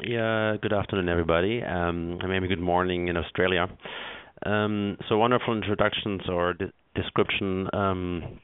[0.03, 1.63] Yeah, good afternoon, everybody.
[1.63, 3.69] Um, maybe good morning in Australia.
[4.45, 7.69] Um, so wonderful introductions or de- description.
[7.73, 8.41] Um,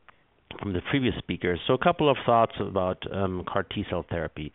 [0.60, 1.58] from the previous speakers.
[1.66, 4.52] So a couple of thoughts about um, CAR T cell therapy.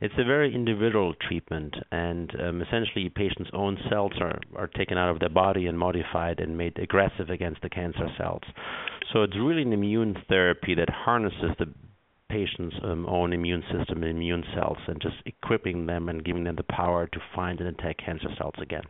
[0.00, 5.10] It's a very individual treatment, and um, essentially, patients' own cells are, are taken out
[5.10, 8.42] of their body and modified and made aggressive against the cancer cells.
[9.12, 11.66] So it's really an immune therapy that harnesses the
[12.28, 16.56] patient's um, own immune system and immune cells and just equipping them and giving them
[16.56, 18.82] the power to find and attack cancer cells again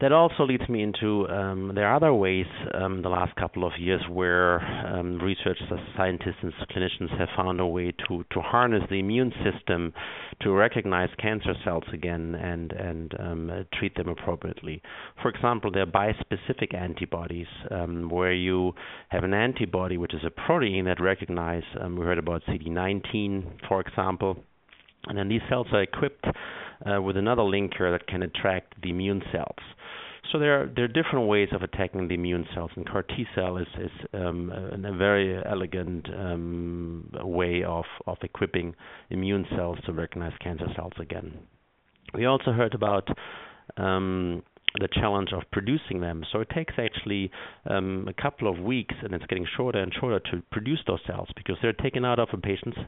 [0.00, 3.72] that also leads me into um, there are other ways um, the last couple of
[3.78, 8.98] years where um, researchers, scientists, and clinicians have found a way to, to harness the
[8.98, 9.92] immune system
[10.40, 14.80] to recognize cancer cells again and and um, treat them appropriately.
[15.20, 18.72] For example, there are bispecific antibodies um, where you
[19.10, 21.68] have an antibody which is a protein that recognizes.
[21.78, 24.36] Um, we heard about CD19, for example,
[25.06, 29.22] and then these cells are equipped uh, with another linker that can attract the immune
[29.32, 29.56] cells.
[30.30, 33.26] So there are there are different ways of attacking the immune cells, and CAR T
[33.34, 38.74] cell is is um, a, a very elegant um, way of of equipping
[39.10, 41.38] immune cells to recognize cancer cells again.
[42.14, 43.08] We also heard about
[43.76, 44.42] um,
[44.78, 46.24] the challenge of producing them.
[46.30, 47.30] So it takes actually
[47.68, 51.28] um, a couple of weeks, and it's getting shorter and shorter to produce those cells
[51.36, 52.78] because they're taken out of a patient's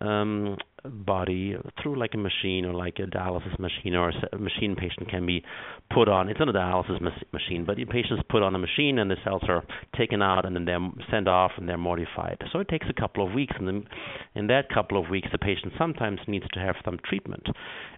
[0.00, 5.10] um, body through like a machine or like a dialysis machine or a machine patient
[5.10, 5.44] can be
[5.92, 6.28] put on.
[6.28, 7.00] It's not a dialysis
[7.32, 9.64] machine, but the patient's put on a machine and the cells are
[9.96, 12.38] taken out and then they're sent off and they're modified.
[12.52, 13.84] So it takes a couple of weeks, and then
[14.34, 17.46] in that couple of weeks, the patient sometimes needs to have some treatment.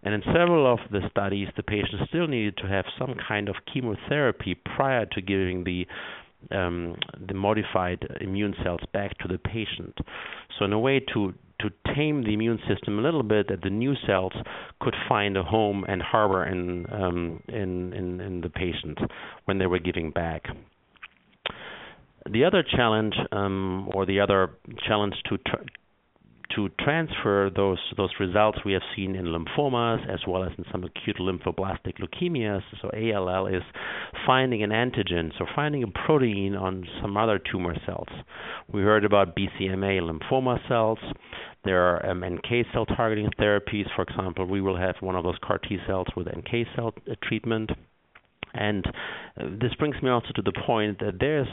[0.02, 3.56] And in several of the studies, the patient still needed to have some kind of
[3.72, 5.86] chemotherapy prior to giving the
[6.50, 6.96] um,
[7.28, 9.96] the modified immune cells back to the patient.
[10.58, 13.70] So in a way to to tame the immune system a little bit, that the
[13.70, 14.33] new cells
[14.81, 18.98] could find a home and harbor in um, in, in, in the patient
[19.46, 20.44] when they were giving back.
[22.31, 24.51] The other challenge, um, or the other
[24.87, 25.64] challenge to tr-
[26.57, 30.85] to transfer those those results we have seen in lymphomas as well as in some
[30.85, 33.62] acute lymphoblastic leukemias, so ALL, is
[34.26, 38.08] finding an antigen, so finding a protein on some other tumor cells.
[38.72, 40.98] We heard about BCMA lymphoma cells.
[41.64, 43.87] There are um, NK cell targeting therapies.
[43.94, 47.14] For example, we will have one of those CAR T cells with NK cell uh,
[47.22, 47.70] treatment.
[48.54, 51.48] And uh, this brings me also to the point that there's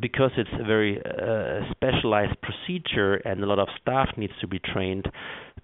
[0.00, 4.58] because it's a very uh, specialized procedure and a lot of staff needs to be
[4.58, 5.06] trained,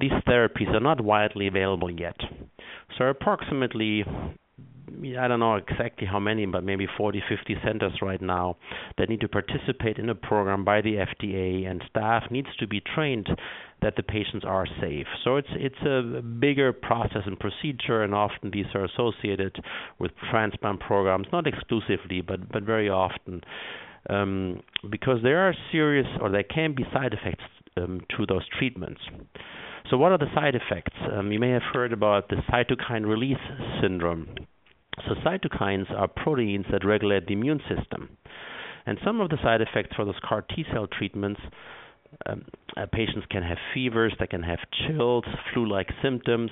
[0.00, 2.16] these therapies are not widely available yet.
[2.98, 4.04] So approximately
[5.18, 8.57] I don't know exactly how many, but maybe 40, 50 centers right now
[8.96, 12.81] that need to participate in a program by the FDA, and staff needs to be
[12.94, 13.29] trained
[13.83, 15.07] that the patients are safe.
[15.24, 19.57] So it's it's a bigger process and procedure, and often these are associated
[19.98, 23.42] with transplant programs, not exclusively, but but very often
[24.09, 27.44] um, because there are serious or there can be side effects
[27.77, 29.01] um, to those treatments.
[29.90, 30.96] So, what are the side effects?
[31.12, 33.38] Um, you may have heard about the cytokine release
[33.81, 34.35] syndrome.
[35.06, 38.16] So, cytokines are proteins that regulate the immune system.
[38.87, 41.40] And some of the side effects for those CAR T cell treatments
[42.27, 42.44] um,
[42.77, 46.51] uh, patients can have fevers, they can have chills, flu-like symptoms,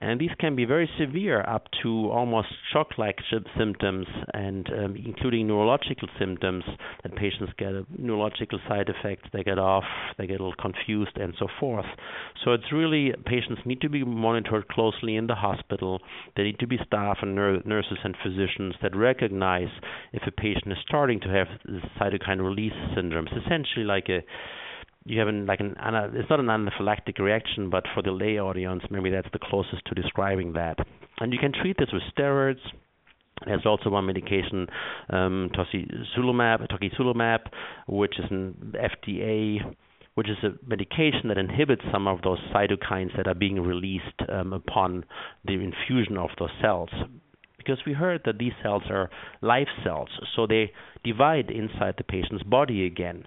[0.00, 3.18] and these can be very severe, up to almost shock-like
[3.58, 6.62] symptoms, and um, including neurological symptoms.
[7.02, 9.84] That patients get a neurological side effects, they get off,
[10.16, 11.86] they get a little confused, and so forth.
[12.44, 16.00] So it's really patients need to be monitored closely in the hospital.
[16.36, 19.68] They need to be staff and nur- nurses and physicians that recognize
[20.12, 21.48] if a patient is starting to have
[22.00, 24.22] cytokine release syndromes, essentially like a
[25.04, 25.74] you have an, like an
[26.14, 29.94] it's not an anaphylactic reaction, but for the lay audience, maybe that's the closest to
[29.94, 30.76] describing that.
[31.20, 32.60] And you can treat this with steroids.
[33.46, 34.66] There's also one medication,
[35.10, 37.38] um, tocilizumab, tocilizumab,
[37.86, 39.58] which is an FDA,
[40.14, 44.52] which is a medication that inhibits some of those cytokines that are being released um,
[44.52, 45.04] upon
[45.44, 46.90] the infusion of those cells
[47.68, 49.10] because we heard that these cells are
[49.42, 50.72] live cells, so they
[51.04, 53.26] divide inside the patient's body again.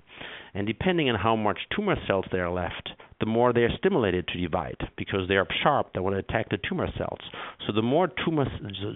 [0.54, 4.28] And depending on how much tumor cells there are left, the more they are stimulated
[4.28, 7.20] to divide because they are sharp, they want to attack the tumor cells.
[7.66, 8.46] So the more tumor,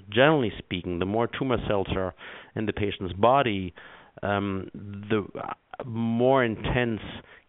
[0.10, 2.14] generally speaking, the more tumor cells are
[2.56, 3.74] in the patient's body,
[4.24, 5.26] um, the
[5.86, 7.02] more intense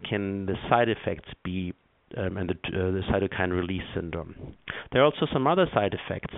[0.09, 1.73] can the side effects be
[2.17, 4.55] um, and the, uh, the cytokine release syndrome.
[4.93, 6.35] There are also some other side effects.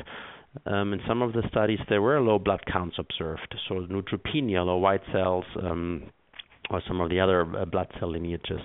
[0.64, 4.78] Um, in some of the studies, there were low blood counts observed, so neutropenia, low
[4.78, 6.11] white cells, um,
[6.70, 8.61] or some of the other uh, blood cell lineages.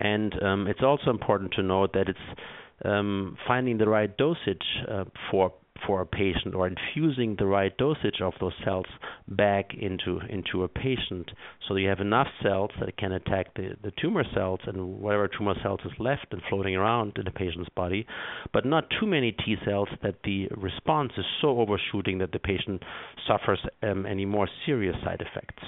[0.00, 2.40] And um, it's also important to note that it's
[2.84, 5.52] um, finding the right dosage uh, for
[5.86, 8.86] for a patient or infusing the right dosage of those cells
[9.28, 11.30] back into into a patient
[11.66, 15.54] so you have enough cells that can attack the, the tumor cells and whatever tumor
[15.62, 18.06] cells is left and floating around in the patient's body
[18.52, 22.82] but not too many T cells that the response is so overshooting that the patient
[23.26, 25.64] suffers um, any more serious side effects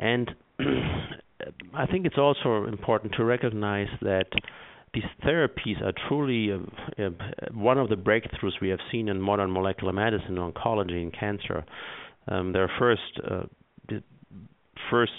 [0.00, 0.30] and
[1.74, 4.26] I think it's also important to recognize that
[4.92, 7.10] these therapies are truly uh, uh,
[7.52, 11.64] one of the breakthroughs we have seen in modern molecular medicine, oncology, and cancer.
[12.26, 13.44] Um, they're first uh,
[14.90, 15.12] first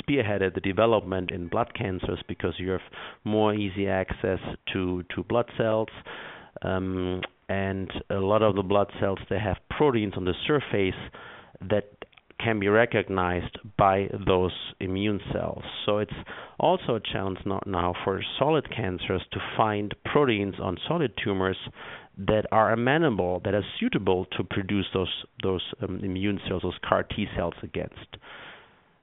[0.00, 2.80] spearheaded the development in blood cancers because you have
[3.24, 4.40] more easy access
[4.72, 5.88] to to blood cells.
[6.62, 10.98] Um, and a lot of the blood cells they have proteins on the surface
[11.60, 11.84] that
[12.38, 15.62] can be recognized by those immune cells.
[15.84, 16.12] So it's
[16.58, 21.56] also a challenge now for solid cancers to find proteins on solid tumors
[22.18, 27.02] that are amenable, that are suitable to produce those those um, immune cells, those CAR
[27.02, 28.16] T cells against.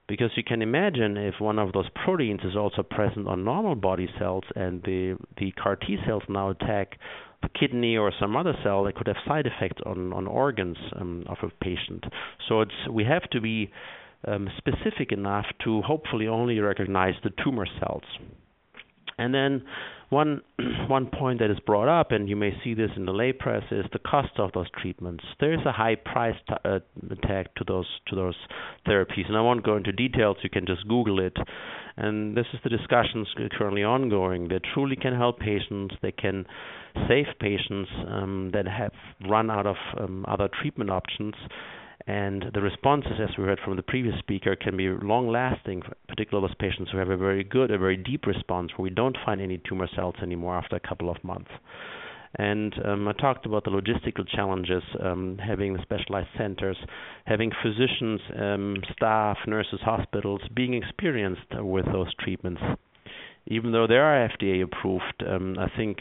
[0.06, 4.08] Because you can imagine if one of those proteins is also present on normal body
[4.18, 6.98] cells and the the CAR T cells now attack
[7.58, 11.38] kidney or some other cell that could have side effects on on organs um, of
[11.42, 12.04] a patient.
[12.48, 13.70] So it's we have to be
[14.26, 18.04] um, specific enough to hopefully only recognize the tumor cells.
[19.18, 19.62] And then
[20.10, 20.42] one
[20.88, 23.62] one point that is brought up, and you may see this in the lay press,
[23.70, 25.24] is the cost of those treatments.
[25.40, 26.80] There is a high price t- uh,
[27.22, 28.36] tag to those to those
[28.86, 30.38] therapies, and I won't go into details.
[30.42, 31.36] You can just Google it.
[31.96, 34.48] And this is the discussions currently ongoing.
[34.48, 35.94] They truly can help patients.
[36.02, 36.44] They can
[37.08, 38.92] save patients um, that have
[39.28, 41.34] run out of um, other treatment options.
[42.06, 46.48] And the responses, as we heard from the previous speaker, can be long lasting, particularly
[46.48, 49.40] those patients who have a very good, a very deep response where we don't find
[49.40, 51.50] any tumor cells anymore after a couple of months.
[52.36, 56.76] And um, I talked about the logistical challenges, um, having specialized centers,
[57.26, 62.60] having physicians, um, staff, nurses, hospitals being experienced with those treatments.
[63.46, 65.98] Even though they are FDA approved, um, I think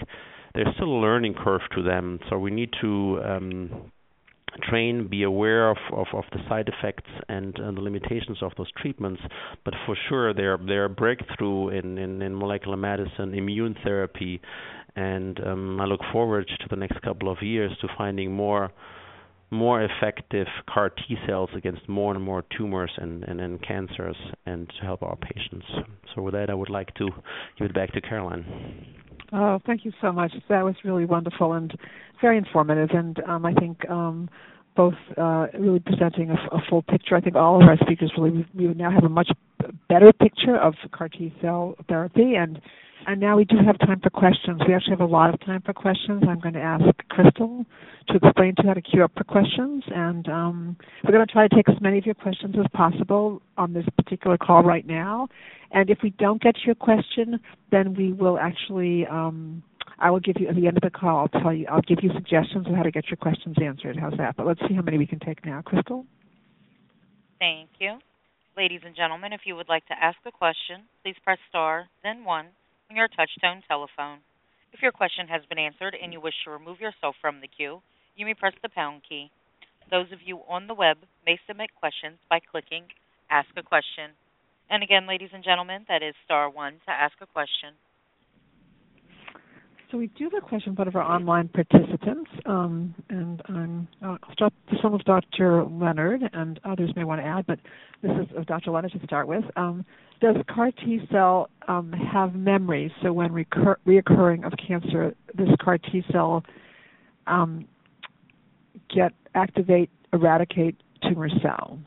[0.56, 2.19] there's still a learning curve to them.
[2.30, 3.91] So we need to um,
[4.62, 8.72] train, be aware of, of, of the side effects and, and, the limitations of those
[8.82, 9.22] treatments.
[9.65, 14.41] But for sure, they're they're a breakthrough in, in, in molecular medicine, immune therapy,
[14.96, 18.72] and um, I look forward to the next couple of years to finding more
[19.52, 24.16] more effective CAR T cells against more and more tumors and, and, and cancers
[24.48, 25.66] and to help our patients.
[26.16, 27.10] So with that I would like to
[27.60, 28.46] give it back to Caroline.
[29.32, 30.34] Oh, thank you so much.
[30.50, 31.72] That was really wonderful and
[32.20, 34.28] very informative and um, I think um,
[34.76, 37.16] both uh, really presenting a, a, full picture.
[37.16, 39.30] I think all of our speakers really we now have a much
[39.88, 42.60] better picture of CAR T cell therapy and
[43.08, 44.62] and now we do have time for questions.
[44.68, 46.24] We actually have a lot of time for questions.
[46.28, 47.66] I'm going to ask Crystal
[48.10, 49.84] to explain to you how to queue up for questions.
[49.94, 53.42] And um, we're going to try to take as many of your questions as possible
[53.58, 55.28] on this particular call right now.
[55.72, 57.39] And if we don't get your question,
[57.72, 59.63] then we will actually, um,
[60.00, 62.00] I will give you, at the end of the call, I'll tell you, I'll give
[62.02, 63.98] you suggestions on how to get your questions answered.
[64.00, 64.36] How's that?
[64.38, 65.62] But let's see how many we can take now.
[65.62, 66.06] Crystal?
[67.39, 68.00] Thank you.
[68.56, 72.24] Ladies and gentlemen, if you would like to ask a question, please press star, then
[72.24, 72.48] one
[72.94, 74.20] on your touchtone telephone.
[74.72, 77.82] If your question has been answered and you wish to remove yourself from the queue,
[78.16, 79.32] you may press the pound key.
[79.90, 82.86] Those of you on the web may submit questions by clicking
[83.32, 84.14] Ask a Question.
[84.70, 87.74] And again, ladies and gentlemen, that is star one to ask a question.
[89.94, 94.18] So we do have a question from one of our online participants, um, and I'll
[94.32, 95.64] start this one with Dr.
[95.66, 97.60] Leonard, and others may want to add, but
[98.02, 98.72] this is of Dr.
[98.72, 99.44] Leonard to start with.
[99.56, 99.86] Um,
[100.20, 102.92] does CAR T cell um, have memory?
[103.04, 106.44] So when recur- reoccurring of cancer, this CAR T cell
[107.28, 107.68] um,
[108.90, 111.78] get activate, eradicate tumor cell?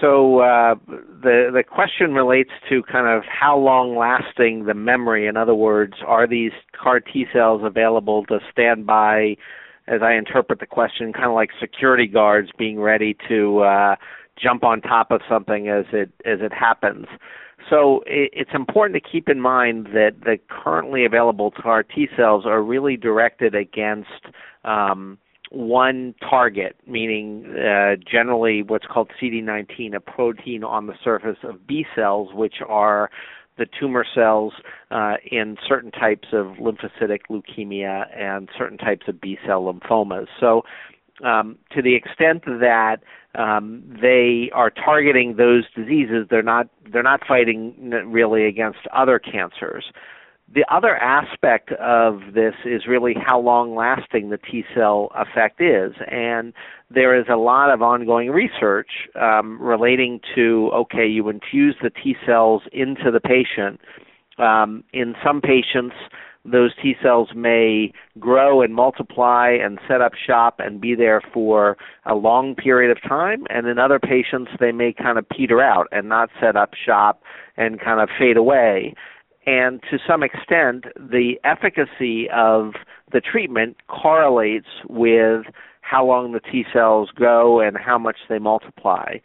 [0.00, 5.26] So uh, the the question relates to kind of how long lasting the memory.
[5.26, 9.36] In other words, are these CAR T cells available to stand by,
[9.88, 13.96] as I interpret the question, kind of like security guards being ready to uh,
[14.40, 17.06] jump on top of something as it as it happens.
[17.68, 22.46] So it, it's important to keep in mind that the currently available CAR T cells
[22.46, 24.26] are really directed against
[24.64, 25.18] um,
[25.50, 31.86] one target, meaning uh, generally what's called CD19, a protein on the surface of B
[31.94, 33.10] cells, which are
[33.58, 34.54] the tumor cells
[34.90, 40.26] uh, in certain types of lymphocytic leukemia and certain types of B cell lymphomas.
[40.40, 40.62] So,
[41.24, 42.98] um, to the extent that
[43.34, 49.84] um, they are targeting those diseases, they're not they're not fighting really against other cancers.
[50.54, 55.92] The other aspect of this is really how long lasting the T cell effect is.
[56.10, 56.54] And
[56.90, 58.88] there is a lot of ongoing research
[59.20, 63.80] um, relating to okay, you infuse the T cells into the patient.
[64.38, 65.96] Um, in some patients,
[66.44, 71.76] those T cells may grow and multiply and set up shop and be there for
[72.06, 73.44] a long period of time.
[73.50, 77.22] And in other patients, they may kind of peter out and not set up shop
[77.58, 78.94] and kind of fade away.
[79.48, 82.72] And to some extent, the efficacy of
[83.10, 85.46] the treatment correlates with
[85.80, 89.16] how long the T cells go and how much they multiply.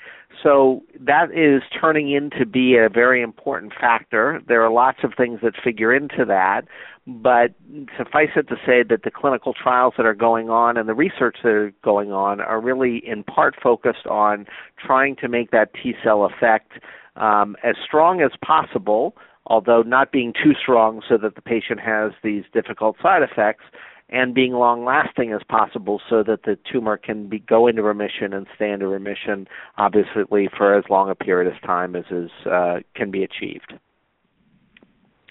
[0.41, 4.41] So that is turning into be a very important factor.
[4.47, 6.61] There are lots of things that figure into that,
[7.05, 7.51] but
[7.97, 11.35] suffice it to say that the clinical trials that are going on and the research
[11.43, 14.45] that are going on are really in part focused on
[14.79, 16.71] trying to make that T cell effect
[17.17, 19.17] um, as strong as possible,
[19.47, 23.63] although not being too strong so that the patient has these difficult side effects,
[24.09, 28.33] and being long lasting as possible so that the tumor can be, go into remission
[28.33, 32.75] and stay into remission, obviously, for as long a period of time as is, uh,
[32.95, 33.73] can be achieved.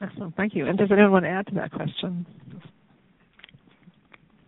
[0.00, 0.34] Excellent.
[0.36, 0.66] Thank you.
[0.66, 2.26] And does anyone want to add to that question?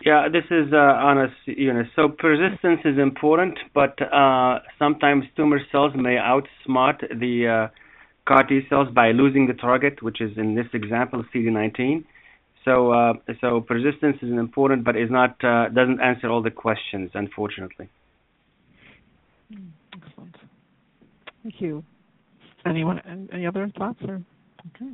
[0.04, 1.86] Yeah, this is uh, Anas Younes.
[1.94, 7.74] So persistence is important, but uh, sometimes tumor cells may outsmart the uh,
[8.26, 12.04] CAR T cells by losing the target, which is in this example CD19.
[12.64, 17.10] So uh, so persistence is important, but is not uh, doesn't answer all the questions,
[17.14, 17.88] unfortunately.
[19.94, 20.36] Excellent.
[21.42, 21.84] Thank you.
[22.66, 23.28] Anyone?
[23.32, 23.98] Any other thoughts?
[24.08, 24.22] Or
[24.74, 24.92] okay.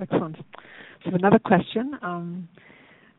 [0.00, 0.36] Excellent.
[1.04, 1.98] So another question.
[2.02, 2.48] Um,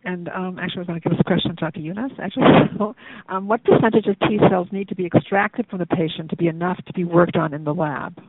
[0.03, 1.79] and um, actually, I was going to give this question to Dr.
[1.79, 2.17] Younes.
[2.19, 2.45] Actually,
[2.77, 2.95] so,
[3.29, 6.47] um, what percentage of T cells need to be extracted from the patient to be
[6.47, 8.21] enough to be worked on in the lab?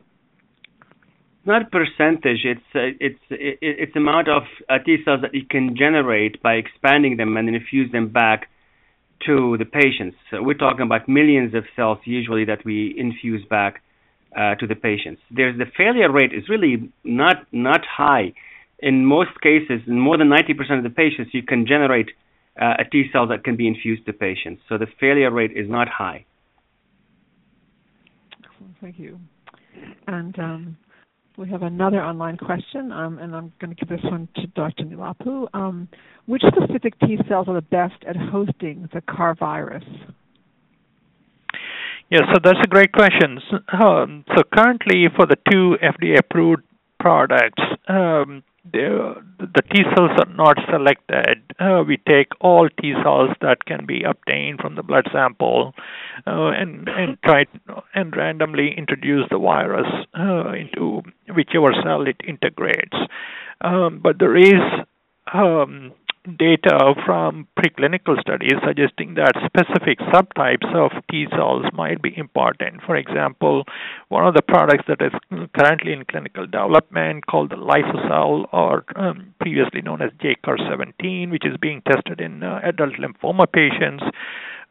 [1.45, 2.43] Not percentage.
[2.43, 7.17] It's uh, it's it's amount of uh, T cells that you can generate by expanding
[7.17, 8.49] them and infuse them back
[9.25, 10.17] to the patients.
[10.31, 13.81] So we're talking about millions of cells usually that we infuse back
[14.35, 15.21] uh, to the patients.
[15.31, 18.33] There's the failure rate is really not not high.
[18.81, 22.11] In most cases, in more than 90% of the patients, you can generate
[22.61, 24.61] uh, a T cell that can be infused to patients.
[24.69, 26.25] So the failure rate is not high.
[28.41, 29.19] Excellent, Thank you.
[30.07, 30.77] And um,
[31.39, 34.83] we have another online question, um, and I'm going to give this one to Dr.
[34.83, 35.47] Neelapu.
[35.53, 35.87] Um,
[36.25, 39.85] which specific T cells are the best at hosting the CAR virus?
[42.11, 43.39] Yes, so that's a great question.
[43.71, 46.63] Um, so currently, for the two FDA-approved
[46.99, 49.15] products, um, the,
[49.71, 51.41] T cells are not selected.
[51.59, 55.73] Uh, we take all T cells that can be obtained from the blood sample
[56.27, 57.45] uh, and and try
[57.93, 59.87] and randomly introduce the virus
[60.17, 61.01] uh, into
[61.35, 62.97] whichever cell it integrates.
[63.61, 64.61] Um, but there is
[65.33, 65.91] um,
[66.37, 72.81] data from preclinical studies suggesting that specific subtypes of T cells might be important.
[72.85, 73.63] For example,
[74.09, 75.13] one of the products that is
[75.57, 81.57] currently in clinical development called the Liso-cel, or um, previously known as JCAR17, which is
[81.57, 84.03] being tested in uh, adult lymphoma patients.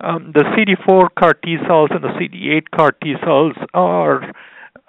[0.00, 4.32] Um, the CD4 CAR T cells and the CD8 CAR T cells are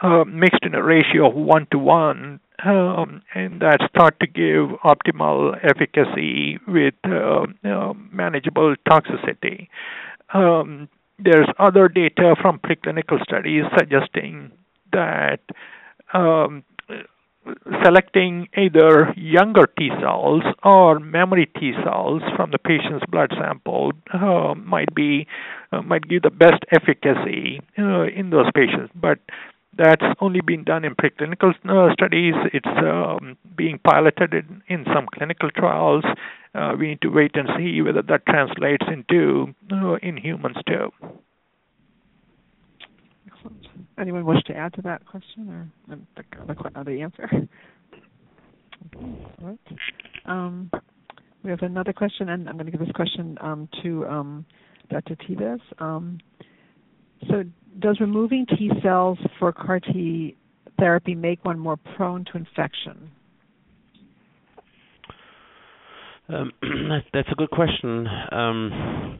[0.01, 4.77] uh, mixed in a ratio of one to one um, and that's thought to give
[4.83, 9.67] optimal efficacy with uh, uh, manageable toxicity.
[10.33, 14.51] Um, there's other data from preclinical studies suggesting
[14.91, 15.41] that
[16.13, 16.63] um,
[17.83, 24.53] selecting either younger T cells or memory T cells from the patient's blood sample uh,
[24.55, 25.27] might be
[25.71, 29.19] uh, might give the best efficacy uh, in those patients, but
[29.77, 32.33] that's only been done in preclinical uh, studies.
[32.53, 36.03] It's um, being piloted in, in, some clinical trials.
[36.53, 40.91] Uh, we need to wait and see whether that translates into uh, in humans too.
[43.27, 43.67] Excellent.
[43.99, 47.29] Anyone wish to add to that question or the, the, the answer?
[48.95, 49.07] Okay,
[49.41, 49.59] right.
[50.25, 50.71] Um,
[51.43, 54.45] we have another question, and I'm going to give this question um, to um,
[54.89, 55.15] Dr.
[55.15, 55.59] Tebes.
[55.79, 56.19] Um,
[57.29, 57.43] so,
[57.79, 60.35] does removing T cells for CAR T
[60.77, 63.11] therapy make one more prone to infection?
[66.29, 66.51] Um,
[67.13, 68.07] that's a good question.
[68.31, 69.19] Um,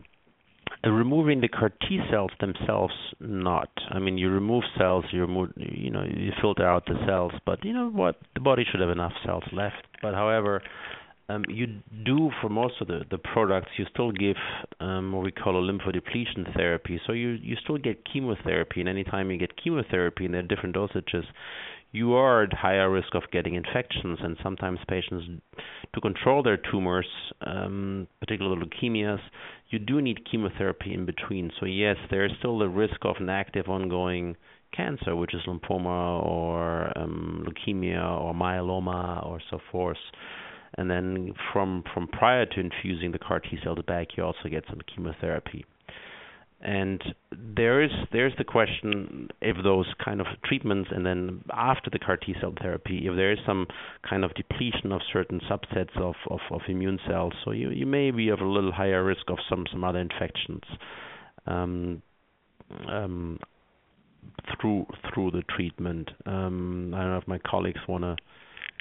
[0.84, 3.70] removing the CAR T cells themselves, not.
[3.89, 7.64] I mean, you remove cells, you remove, you know, you filter out the cells, but
[7.66, 8.18] you know what?
[8.36, 9.88] The body should have enough cells left.
[10.01, 10.62] But however,
[11.47, 11.67] you
[12.05, 14.36] do for most of the, products, you still give
[14.80, 16.99] um, what we call a lymphodepletion therapy.
[17.05, 21.23] So you still get chemotherapy, and anytime you get chemotherapy, and there are different dosages,
[21.91, 25.25] you are at higher risk of getting infections, and sometimes patients,
[25.93, 27.07] to control their tumors,
[27.41, 29.19] um, particularly leukemias,
[29.69, 31.51] you do need chemotherapy in between.
[31.59, 34.36] So yes, there is still the risk of an active ongoing
[34.75, 39.97] cancer, which is lymphoma or um, leukemia or myeloma or so forth.
[40.78, 44.63] And then from from prior to infusing the CAR T cell back, you also get
[44.70, 45.65] some chemotherapy.
[46.61, 47.01] And
[47.32, 52.17] there is there's the question if those kind of treatments and then after the CAR
[52.17, 53.65] T cell therapy, if there is some
[54.07, 58.11] kind of depletion of certain subsets of, of, of immune cells, so you, you may
[58.11, 60.61] be of a little higher risk of some, some other infections
[61.47, 62.01] um,
[62.89, 63.39] um,
[64.59, 66.11] through through the treatment.
[66.26, 68.17] Um, I don't know if my colleagues wanna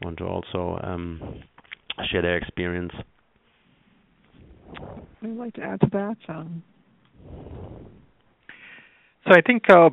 [0.02, 1.42] want to also um,
[2.10, 2.92] share their experience.
[5.22, 6.16] I'd like to add to that.
[6.28, 6.62] Um,
[9.26, 9.90] so I think uh,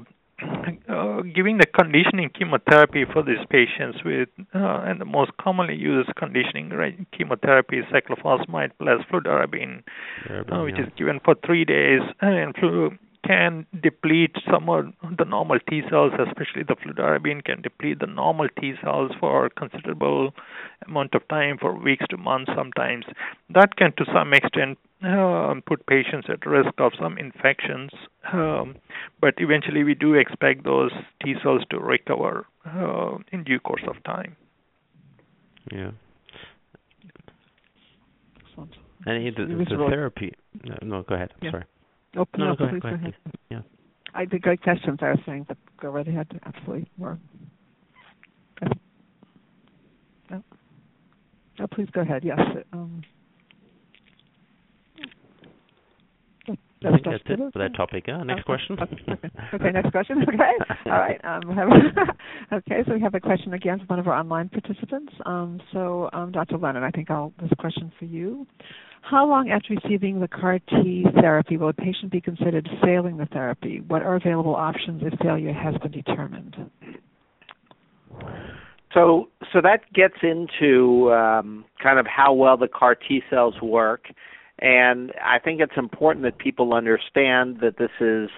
[0.89, 6.13] uh, giving the conditioning chemotherapy for these patients with, uh, and the most commonly used
[6.15, 9.83] conditioning right, chemotherapy is cyclophosphamide plus fludarabine,
[10.29, 10.85] uh, which yeah.
[10.85, 12.91] is given for three days, and flu
[13.25, 14.85] can deplete some of
[15.17, 19.49] the normal T cells, especially the fludarabine can deplete the normal T cells for a
[19.49, 20.33] considerable
[20.87, 23.05] amount of time, for weeks to months sometimes.
[23.49, 27.91] That can, to some extent, uh, put patients at risk of some infections,
[28.31, 28.75] um,
[29.21, 30.91] but eventually we do expect those
[31.23, 34.35] T cells to recover uh, in due course of time.
[35.71, 35.91] Yeah.
[38.55, 38.75] excellent.
[39.05, 40.33] And the, It the therapy.
[40.63, 41.33] No, no, go ahead.
[41.41, 41.51] Yeah.
[41.51, 41.63] Sorry.
[42.17, 42.73] Oh, No, no, go ahead.
[42.75, 43.13] please Go ahead.
[43.23, 43.33] please.
[43.49, 43.61] Yeah.
[44.13, 44.99] I great questions.
[45.01, 46.27] I was saying, but go right ahead.
[46.45, 46.89] Absolutely.
[46.97, 47.19] More.
[50.31, 50.43] No.
[51.59, 52.23] No, please go ahead.
[52.23, 52.39] Yes.
[52.73, 53.01] Um,
[56.47, 58.05] that- I that's- think that's it for that topic.
[58.07, 58.23] Yeah.
[58.23, 58.77] Next Okay, question.
[58.79, 59.29] Okay, okay.
[59.53, 60.21] Okay, next question.
[60.21, 60.53] Okay.
[60.85, 61.19] All right.
[61.25, 61.69] Um, have
[62.53, 65.13] okay, so we have a question again from one of our online participants.
[65.25, 66.57] Um, so, um, Dr.
[66.57, 68.45] Leonard, I think I'll this question for you.
[69.01, 73.27] How long after receiving the CAR T therapy will a patient be considered failing the
[73.27, 73.81] therapy?
[73.87, 76.55] What are available options if failure has been determined?
[78.93, 84.05] So, so that gets into um, kind of how well the CAR T cells work,
[84.59, 88.29] and I think it's important that people understand that this is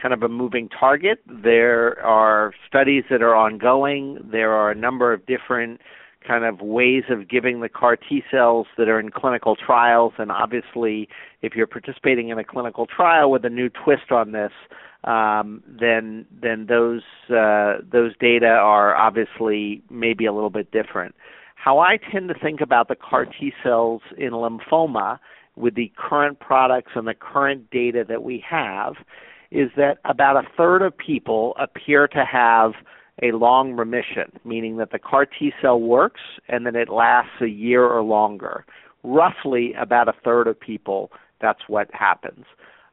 [0.00, 1.20] kind of a moving target.
[1.26, 4.18] There are studies that are ongoing.
[4.30, 5.80] There are a number of different
[6.26, 10.32] kind of ways of giving the CAR T cells that are in clinical trials, and
[10.32, 11.08] obviously,
[11.42, 14.52] if you're participating in a clinical trial with a new twist on this,
[15.04, 21.14] um, then then those uh, those data are obviously maybe a little bit different.
[21.56, 25.18] How I tend to think about the CAR T cells in lymphoma
[25.56, 28.94] with the current products and the current data that we have
[29.50, 32.72] is that about a third of people appear to have
[33.22, 37.46] a long remission, meaning that the CAR T cell works and then it lasts a
[37.46, 38.64] year or longer.
[39.04, 42.44] Roughly about a third of people, that's what happens.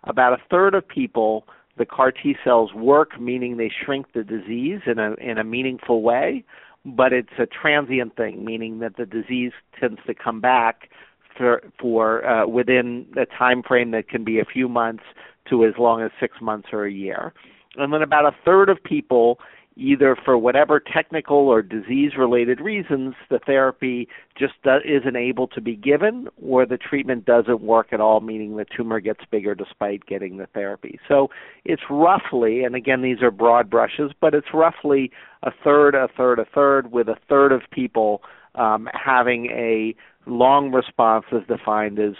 [0.03, 1.45] About a third of people,
[1.77, 6.03] the CAR T cells work, meaning they shrink the disease in a in a meaningful
[6.03, 6.43] way,
[6.85, 10.89] but it's a transient thing, meaning that the disease tends to come back
[11.37, 15.03] for for uh, within a time frame that can be a few months
[15.49, 17.33] to as long as six months or a year.
[17.77, 19.39] And then about a third of people,
[19.77, 24.07] either for whatever technical or disease related reasons, the therapy
[24.37, 24.53] just
[24.85, 28.99] isn't able to be given, or the treatment doesn't work at all, meaning the tumor
[28.99, 30.99] gets bigger despite getting the therapy.
[31.07, 31.29] So
[31.63, 35.11] it's roughly, and again, these are broad brushes, but it's roughly
[35.43, 38.21] a third, a third, a third, with a third of people
[38.55, 39.95] um, having a
[40.25, 42.13] long response is defined as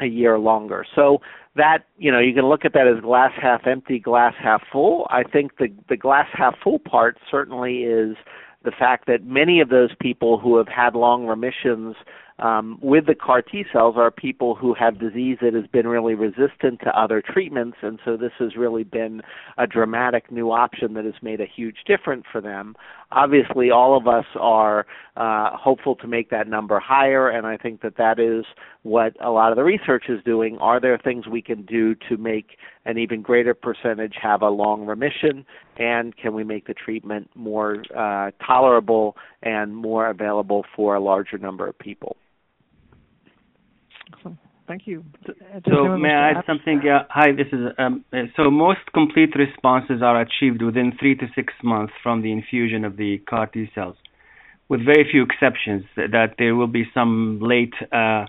[0.00, 0.84] a year longer.
[0.94, 1.20] So
[1.56, 5.06] that you know you can look at that as glass half empty, glass half full.
[5.10, 8.16] I think the the glass half full part certainly is
[8.62, 11.96] the fact that many of those people who have had long remissions
[12.40, 16.14] um, with the CAR T cells are people who have disease that has been really
[16.14, 19.20] resistant to other treatments, and so this has really been
[19.58, 22.74] a dramatic new option that has made a huge difference for them.
[23.12, 24.86] Obviously, all of us are
[25.16, 28.44] uh, hopeful to make that number higher, and I think that that is
[28.82, 30.56] what a lot of the research is doing.
[30.58, 34.86] Are there things we can do to make an even greater percentage have a long
[34.86, 35.44] remission,
[35.76, 41.36] and can we make the treatment more uh, tolerable and more available for a larger
[41.36, 42.16] number of people?
[44.14, 44.38] Awesome.
[44.66, 45.04] Thank you.
[45.26, 46.80] D- uh, So may I add something?
[46.84, 47.02] Yeah.
[47.10, 51.52] Hi, this is um, uh, so most complete responses are achieved within three to six
[51.64, 53.96] months from the infusion of the CAR T cells,
[54.68, 55.84] with very few exceptions.
[55.96, 58.26] That that there will be some late uh,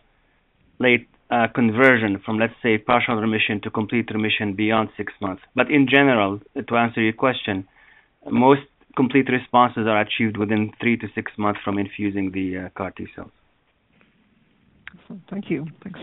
[0.80, 5.44] late uh, conversion from let's say partial remission to complete remission beyond six months.
[5.56, 7.68] But in general, to answer your question,
[8.32, 8.62] most
[8.96, 13.06] complete responses are achieved within three to six months from infusing the uh, CAR T
[13.16, 13.32] cells.
[15.30, 15.68] Thank you.
[15.84, 16.00] Thanks.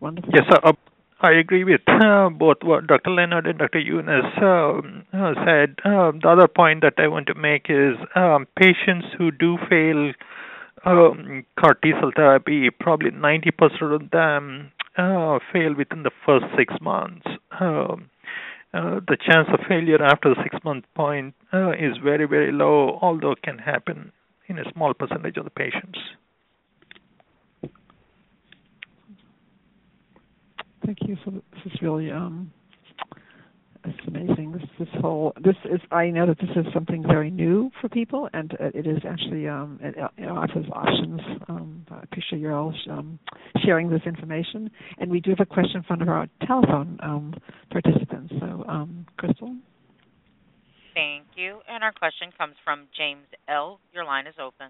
[0.00, 0.30] Wonderful.
[0.34, 0.72] Yes, uh,
[1.20, 3.10] I agree with uh, both what Dr.
[3.10, 3.80] Leonard and Dr.
[3.80, 5.76] Younes um, uh, said.
[5.84, 10.12] Uh, the other point that I want to make is um, patients who do fail
[10.84, 16.74] um, CAR T cell therapy, probably 90% of them uh, fail within the first six
[16.80, 17.26] months.
[17.60, 18.10] Um,
[18.74, 22.98] uh, the chance of failure after the six month point uh, is very, very low,
[23.00, 24.10] although it can happen
[24.48, 25.98] in a small percentage of the patients.
[30.84, 31.16] Thank you.
[31.24, 32.52] So this is really um,
[33.84, 34.52] it's amazing.
[34.52, 38.28] This this whole this is I know that this is something very new for people,
[38.32, 41.20] and uh, it is actually um, it, it offers options.
[41.48, 43.18] Um, I appreciate you all um,
[43.64, 47.34] sharing this information, and we do have a question from our telephone um,
[47.70, 48.32] participants.
[48.38, 49.56] So, um, Crystal.
[50.94, 51.60] Thank you.
[51.68, 53.80] And our question comes from James L.
[53.92, 54.68] Your line is open.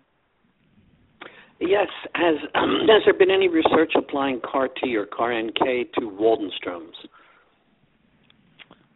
[1.62, 1.88] Yes.
[2.14, 6.96] Has um, has there been any research applying CAR T or CAR NK to Waldenstrom's?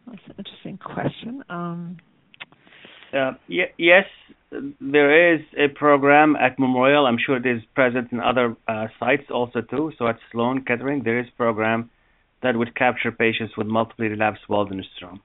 [0.05, 1.43] That's an interesting question.
[1.49, 1.97] Um,
[3.13, 4.05] uh, y- yes,
[4.79, 7.05] there is a program at Memorial.
[7.05, 9.91] I'm sure it is present in other uh, sites also too.
[9.97, 11.89] So at Sloan Kettering, there is a program
[12.43, 15.19] that would capture patients with multiple relapsed Waldenstrom.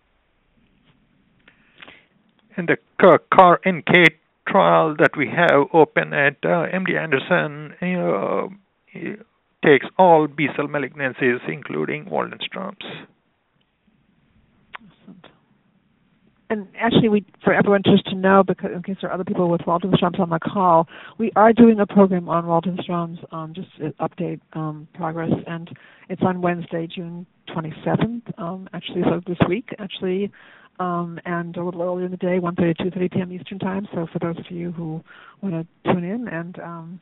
[2.57, 4.15] And the CAR NK
[4.49, 7.75] trial that we have open at uh, MD Anderson
[9.65, 13.07] takes all B cell malignancies, including Waldenstrom's.
[16.53, 19.49] and actually, we for everyone just to know, because in case there are other people
[19.49, 20.87] with Waldenstrom's on the call,
[21.17, 25.71] we are doing a program on Waldenstrom's, um, just update um, progress, and
[26.11, 28.39] it's on Wednesday, June 27th.
[28.39, 30.31] Um, actually, so this week, actually,
[30.79, 33.33] um, and a little earlier in the day, 1:30 to 2:30 p.m.
[33.33, 33.87] Eastern time.
[33.95, 35.03] So for those of you who
[35.43, 37.01] want to tune in, and um,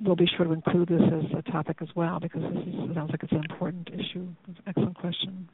[0.00, 3.10] we'll be sure to include this as a topic as well because this is, sounds
[3.10, 4.26] like it's an important issue.
[4.66, 5.48] Excellent question.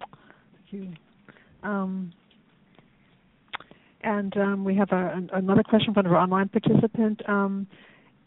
[0.00, 0.92] Thank you.
[1.62, 2.12] Um,
[4.02, 7.26] and um, we have a, another question from our online participant.
[7.28, 7.66] Um,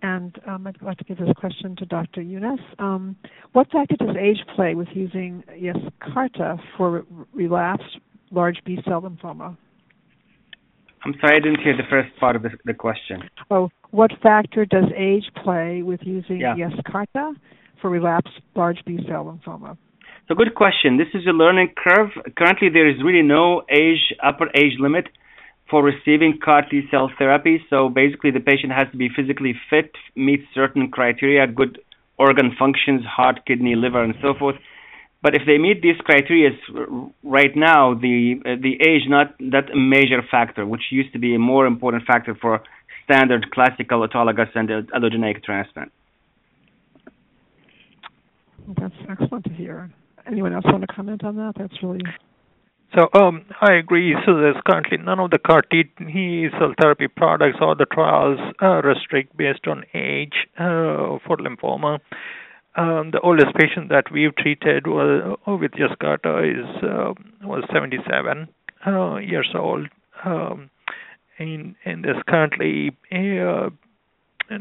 [0.01, 2.21] and um, I'd like to give this question to Dr.
[2.21, 2.59] Younes.
[2.79, 3.17] Um,
[3.51, 7.99] what factor does age play with using Yescarta for relapsed
[8.31, 9.57] large B cell lymphoma?
[11.05, 13.23] I'm sorry, I didn't hear the first part of the, the question.
[13.49, 16.55] Oh, what factor does age play with using yeah.
[16.55, 17.35] Yescarta
[17.81, 19.77] for relapsed large B cell lymphoma?
[20.27, 20.97] So, good question.
[20.97, 22.09] This is a learning curve.
[22.37, 25.07] Currently, there is really no age upper age limit
[25.69, 27.63] for receiving CAR T cell therapy.
[27.69, 31.79] So basically, the patient has to be physically fit, meet certain criteria, good
[32.17, 34.55] organ functions, heart, kidney, liver, and so forth.
[35.21, 36.51] But if they meet these criteria
[37.23, 41.39] right now, the uh, the age not that major factor, which used to be a
[41.39, 42.61] more important factor for
[43.03, 45.91] standard classical autologous and allogeneic transplant.
[48.79, 49.91] That's excellent to hear.
[50.25, 51.53] Anyone else want to comment on that?
[51.57, 52.01] That's really
[52.95, 54.15] so um, I agree.
[54.25, 55.83] So there's currently none of the CAR T
[56.57, 61.99] cell therapy products or the trials uh, restrict based on age uh, for lymphoma.
[62.79, 67.13] Um, the oldest patient that we've treated was, uh, with Yescarta is uh,
[67.45, 68.47] was 77
[68.87, 69.89] uh, years old,
[70.23, 70.69] um,
[71.37, 73.69] and, and there's currently uh,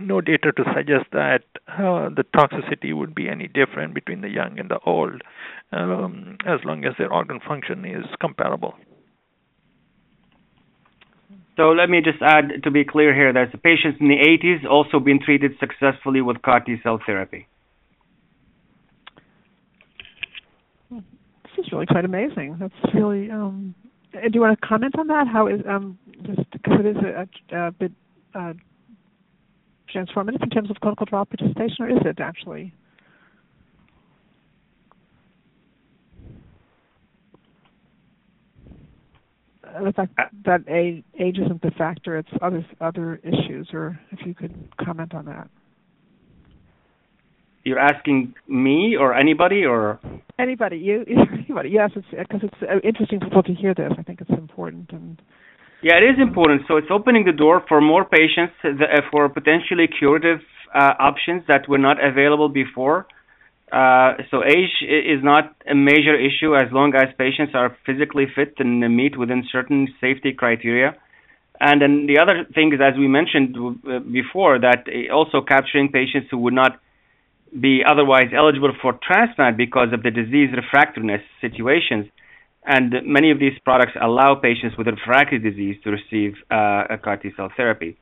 [0.01, 4.59] no data to suggest that uh, the toxicity would be any different between the young
[4.59, 5.23] and the old,
[5.71, 8.75] um, as long as their organ function is comparable.
[11.57, 14.69] So let me just add to be clear here that the patients in the 80s
[14.69, 17.47] also been treated successfully with CAR T cell therapy.
[20.91, 21.03] This
[21.59, 22.57] is really quite amazing.
[22.59, 23.31] That's really.
[23.31, 23.75] Um,
[24.13, 25.27] do you want to comment on that?
[25.29, 27.93] How is um, just because it is a, a, a bit
[28.35, 28.53] uh,
[29.95, 32.73] transformative in terms of clinical trial participation, or is it actually?
[39.65, 43.69] Uh, the fact that age, age isn't the factor; it's other other issues.
[43.73, 45.51] Or if you could comment on that.
[47.65, 50.01] You're asking me or anybody or
[50.39, 50.79] anybody?
[50.79, 51.71] You anybody?
[51.71, 53.93] Yes, it's because it's uh, interesting for people to hear this.
[53.99, 55.21] I think it's important and
[55.81, 56.63] yeah, it is important.
[56.67, 60.41] So it's opening the door for more patients uh, for potentially curative
[60.75, 63.07] uh, options that were not available before.
[63.71, 68.55] Uh, so age is not a major issue as long as patients are physically fit
[68.59, 70.97] and meet within certain safety criteria.
[71.61, 76.29] And then the other thing is, as we mentioned uh, before, that also capturing patients
[76.31, 76.81] who would not
[77.61, 82.07] be otherwise eligible for transplant because of the disease refractoriness situations
[82.69, 87.17] and many of these products allow patients with refractory disease to receive uh, a CAR
[87.17, 87.97] T cell therapy.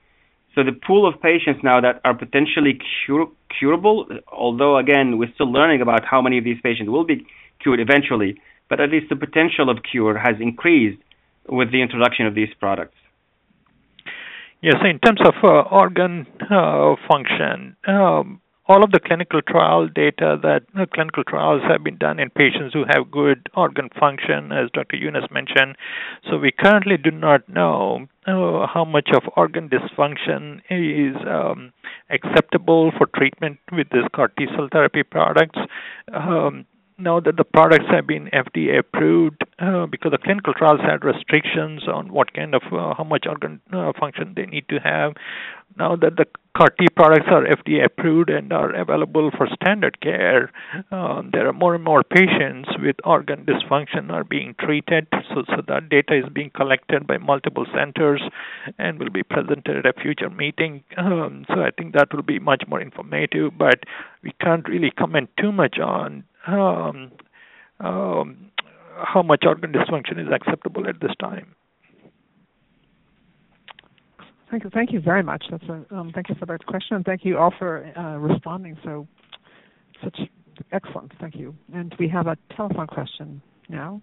[0.54, 3.28] So the pool of patients now that are potentially cure,
[3.58, 7.26] curable, although again we're still learning about how many of these patients will be
[7.62, 11.00] cured eventually, but at least the potential of cure has increased
[11.48, 12.96] with the introduction of these products.
[14.62, 20.38] Yes, in terms of uh, organ uh, function, um, all of the clinical trial data
[20.42, 24.70] that uh, clinical trials have been done in patients who have good organ function, as
[24.72, 24.96] Dr.
[24.96, 25.76] Younes mentioned.
[26.28, 31.72] So we currently do not know uh, how much of organ dysfunction is um,
[32.10, 35.58] acceptable for treatment with this CAR T cell therapy products.
[36.12, 36.66] Um,
[36.98, 41.86] now that the products have been FDA approved, uh, because the clinical trials had restrictions
[41.86, 45.12] on what kind of uh, how much organ uh, function they need to have.
[45.78, 46.24] Now that the
[46.56, 50.50] CAR T products are FDA approved and are available for standard care,
[50.90, 55.06] uh, there are more and more patients with organ dysfunction are being treated.
[55.12, 58.22] So, so that data is being collected by multiple centers
[58.78, 60.82] and will be presented at a future meeting.
[60.96, 63.80] Um, so I think that will be much more informative, but
[64.22, 67.12] we can't really comment too much on um,
[67.80, 68.50] um,
[68.96, 71.54] how much organ dysfunction is acceptable at this time.
[74.50, 75.44] Thank you, thank you very much.
[75.50, 78.78] That's a um, thank you for that question, and thank you all for uh, responding
[78.84, 79.08] so
[80.04, 80.18] such
[80.72, 81.12] excellent.
[81.20, 81.54] Thank you.
[81.74, 84.00] And we have a telephone question now.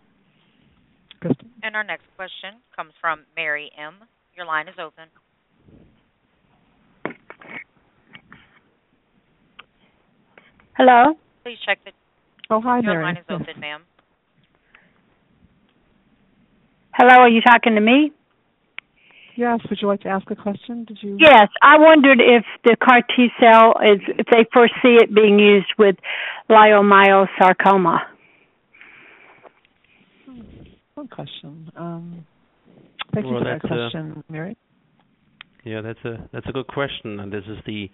[1.21, 1.49] Kristen.
[1.63, 3.95] And our next question comes from Mary M.
[4.35, 5.05] Your line is open.
[10.75, 11.13] Hello.
[11.43, 11.91] Please check the.
[12.49, 13.03] Oh, hi, Your Mary.
[13.03, 13.81] line is open, ma'am.
[16.93, 17.21] Hello.
[17.23, 18.11] Are you talking to me?
[19.35, 19.59] Yes.
[19.69, 20.85] Would you like to ask a question?
[20.85, 21.17] Did you?
[21.19, 21.47] Yes.
[21.61, 25.95] I wondered if the CAR T cell is if they foresee it being used with
[26.49, 27.99] leiomyosarcoma.
[30.93, 31.71] One question.
[31.75, 32.25] Um,
[33.13, 34.55] thank Well, you for that that's a- question, Mary.
[35.63, 37.89] Yeah, that's a that's a good question, and this is the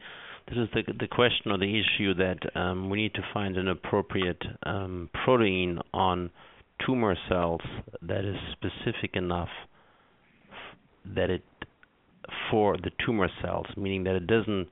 [0.49, 3.67] this is the the question or the issue that um, we need to find an
[3.67, 6.31] appropriate um, protein on
[6.85, 7.61] tumor cells
[8.01, 9.49] that is specific enough
[11.15, 11.43] that it
[12.49, 14.67] for the tumor cells, meaning that it doesn't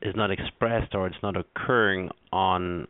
[0.00, 2.88] is not expressed or it's not occurring on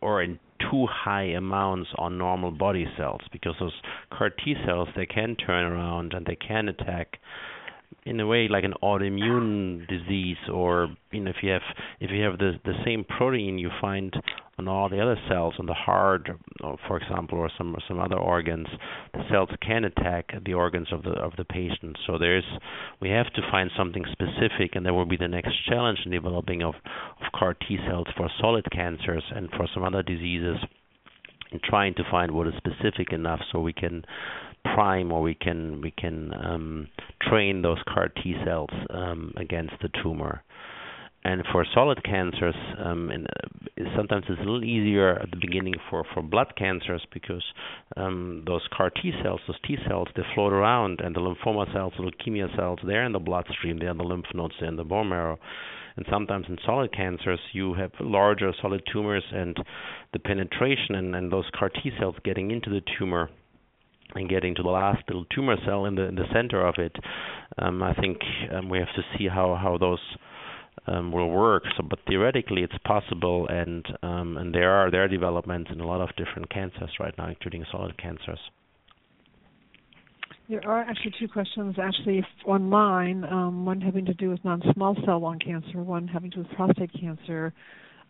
[0.00, 0.38] or in
[0.70, 3.74] too high amounts on normal body cells because those
[4.10, 7.18] CAR T cells they can turn around and they can attack
[8.04, 11.62] in a way like an autoimmune disease or you know if you have
[12.00, 14.14] if you have the the same protein you find
[14.58, 16.28] on all the other cells on the heart
[16.62, 18.66] or for example or some some other organs
[19.12, 21.96] the cells can attack the organs of the of the patient.
[22.06, 22.44] So there's
[23.00, 26.62] we have to find something specific and that will be the next challenge in developing
[26.62, 26.74] of
[27.20, 30.56] of CAR T cells for solid cancers and for some other diseases
[31.50, 34.04] and trying to find what is specific enough so we can
[34.74, 36.88] prime or we can we can um,
[37.22, 40.42] train those CAR T cells um, against the tumor.
[41.24, 45.74] And for solid cancers, um, and uh, sometimes it's a little easier at the beginning
[45.90, 47.42] for, for blood cancers because
[47.96, 51.94] um, those CAR T cells, those T cells, they float around, and the lymphoma cells,
[51.98, 54.84] the leukemia cells, they're in the bloodstream, they're in the lymph nodes, they're in the
[54.84, 55.36] bone marrow.
[55.96, 59.56] And sometimes in solid cancers, you have larger solid tumors, and
[60.12, 63.30] the penetration and, and those CAR T cells getting into the tumor
[64.16, 66.96] and getting to the last little tumor cell in the in the center of it.
[67.58, 68.18] Um, I think
[68.52, 70.00] um, we have to see how how those
[70.86, 71.64] um, will work.
[71.76, 75.86] So, but theoretically, it's possible, and um, and there are there are developments in a
[75.86, 78.40] lot of different cancers right now, including solid cancers.
[80.48, 83.24] There are actually two questions actually online.
[83.24, 86.56] Um, one having to do with non-small cell lung cancer, one having to do with
[86.56, 87.52] prostate cancer.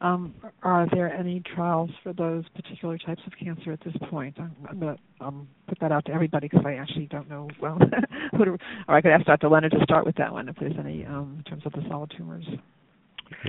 [0.01, 4.37] Um, are there any trials for those particular types of cancer at this point?
[4.39, 7.49] I'm, I'm going to um, put that out to everybody because I actually don't know
[7.61, 7.79] well.
[8.37, 8.51] who to,
[8.89, 9.49] or I could ask Dr.
[9.49, 12.13] Leonard to start with that one if there's any um, in terms of the solid
[12.17, 12.45] tumors.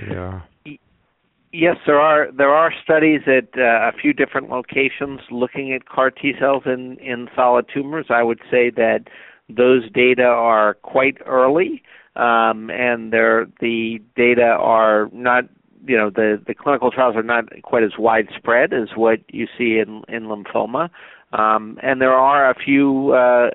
[0.08, 0.48] There are.
[1.52, 6.10] Yes, there are there are studies at uh, a few different locations looking at CAR
[6.10, 8.06] T cells in in solid tumors.
[8.10, 9.04] I would say that
[9.48, 11.82] those data are quite early,
[12.16, 15.44] um, and they're, the data are not
[15.86, 19.78] you know the the clinical trials are not quite as widespread as what you see
[19.78, 20.90] in in lymphoma.
[21.32, 23.50] Um, and there are a few uh,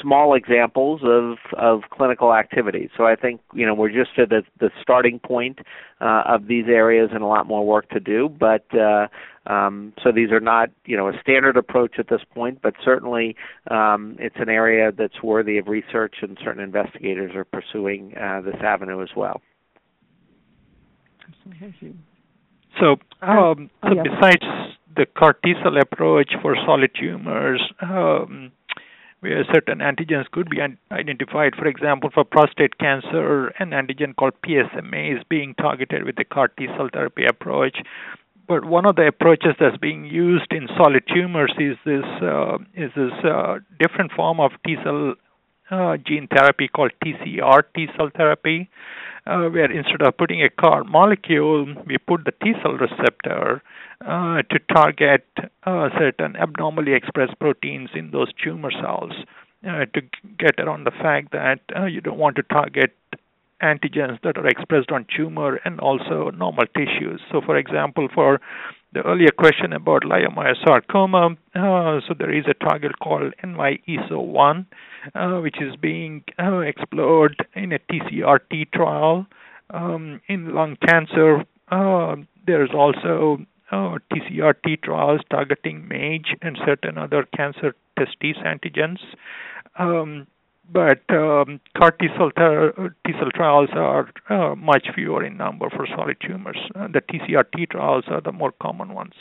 [0.00, 2.90] small examples of, of clinical activity.
[2.96, 5.60] So I think you know we're just at the, the starting point
[6.00, 8.28] uh, of these areas, and a lot more work to do.
[8.28, 9.06] But uh,
[9.46, 13.36] um, so these are not you know a standard approach at this point, but certainly
[13.70, 18.56] um, it's an area that's worthy of research, and certain investigators are pursuing uh, this
[18.60, 19.40] avenue as well.
[22.80, 24.44] So, um, Oh, besides
[24.94, 28.52] the CAR T cell approach for solid tumors, um,
[29.20, 30.60] where certain antigens could be
[30.90, 31.54] identified.
[31.56, 36.48] For example, for prostate cancer, an antigen called PSMA is being targeted with the CAR
[36.48, 37.78] T cell therapy approach.
[38.48, 42.90] But one of the approaches that's being used in solid tumors is this uh, is
[42.96, 45.14] this uh, different form of T cell
[45.70, 48.68] uh, gene therapy called TCR T cell therapy,
[49.26, 53.62] uh, where instead of putting a CAR molecule, we put the T cell receptor
[54.04, 55.26] uh, to target
[55.64, 59.12] uh, certain abnormally expressed proteins in those tumor cells
[59.68, 60.02] uh, to
[60.38, 62.92] get around the fact that uh, you don't want to target
[63.62, 67.20] antigens that are expressed on tumor and also normal tissues.
[67.30, 68.40] So, for example, for
[68.92, 74.66] the earlier question about leiomyosarcoma, uh, so there is a target called NY-ESO-1,
[75.14, 79.26] uh, which is being uh, explored in a TCRT trial.
[79.70, 82.16] Um, in lung cancer, uh,
[82.46, 83.38] there is also
[83.70, 88.98] uh, TCRT trials targeting MAGE and certain other cancer testis antigens.
[89.78, 90.26] Um,
[90.72, 92.30] but um, CAR T cell,
[93.06, 96.58] T cell trials are uh, much fewer in number for solid tumors.
[96.74, 99.12] Uh, the TCR-T trials are the more common ones.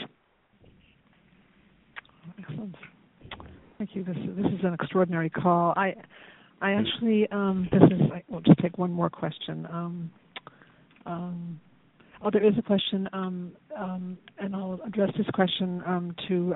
[2.39, 2.75] Excellent.
[3.77, 4.03] Thank you.
[4.03, 5.73] This this is an extraordinary call.
[5.75, 5.95] I
[6.61, 9.67] I actually um, this is I will just take one more question.
[9.71, 10.11] Um,
[11.05, 11.59] um,
[12.21, 16.53] oh, there is a question, um, um, and I'll address this question um, to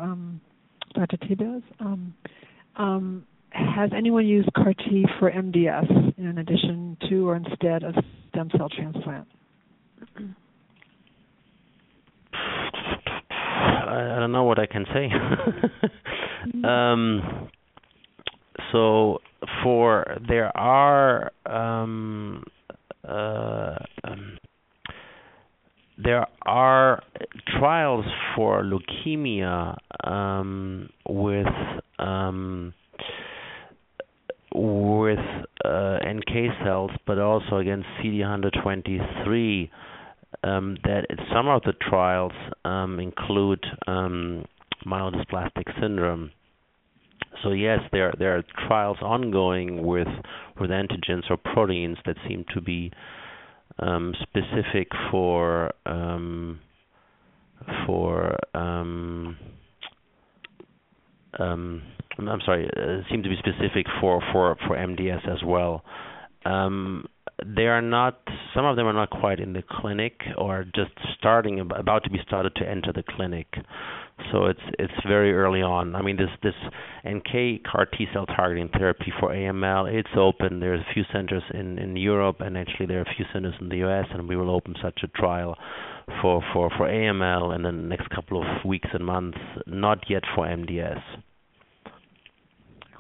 [0.94, 1.18] Dr.
[1.18, 1.64] Tebez
[3.56, 7.96] has anyone used CAR T for MDS in addition to or instead of
[8.30, 9.28] stem cell transplant?
[13.88, 15.10] I, don't know what I can say.
[16.68, 17.50] um,
[18.72, 19.20] so
[19.64, 22.44] for there are um,
[23.08, 24.38] uh, um,
[25.98, 27.02] there are
[27.58, 31.48] trials for leukemia um, with
[32.00, 32.74] um,
[34.56, 35.20] with
[35.64, 39.70] uh, NK cells, but also against CD123.
[40.44, 42.34] Um, that some of the trials
[42.66, 44.46] um, include um,
[44.86, 46.32] myelodysplastic syndrome.
[47.44, 50.08] So yes, there there are trials ongoing with
[50.60, 52.92] with antigens or proteins that seem to be
[53.80, 56.60] um, specific for um,
[57.86, 59.38] for um,
[62.18, 65.84] I'm sorry, uh, seem to be specific for for for MDS as well.
[66.46, 67.06] Um,
[67.44, 68.20] they are not.
[68.54, 72.20] Some of them are not quite in the clinic, or just starting about to be
[72.26, 73.48] started to enter the clinic.
[74.32, 75.96] So it's it's very early on.
[75.96, 76.54] I mean, this this
[77.06, 80.62] NK CAR T cell targeting therapy for AML, it's open.
[80.62, 83.68] There's a few centers in in Europe, and actually there are a few centers in
[83.68, 84.06] the U.S.
[84.14, 85.58] And we will open such a trial
[86.22, 89.40] for for for AML in the next couple of weeks and months.
[89.68, 91.02] Not yet for MDS.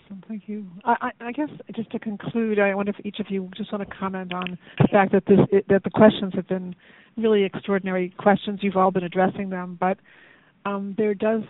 [0.05, 0.65] Awesome, thank you.
[0.83, 3.87] I, I, I guess just to conclude, I wonder if each of you just want
[3.87, 6.75] to comment on the fact that this it, that the questions have been
[7.17, 8.59] really extraordinary questions.
[8.61, 9.97] You've all been addressing them, but
[10.65, 11.41] um, there does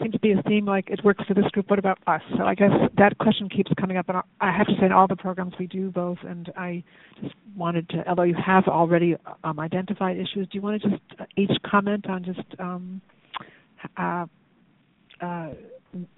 [0.00, 1.68] seem to be a theme like it works for this group.
[1.70, 2.20] What about us?
[2.36, 5.08] So I guess that question keeps coming up, and I have to say in all
[5.08, 6.18] the programs we do both.
[6.26, 6.84] And I
[7.22, 11.02] just wanted to, although you have already um, identified issues, do you want to just
[11.36, 13.00] each comment on just um,
[13.96, 14.26] uh,
[15.20, 15.50] uh,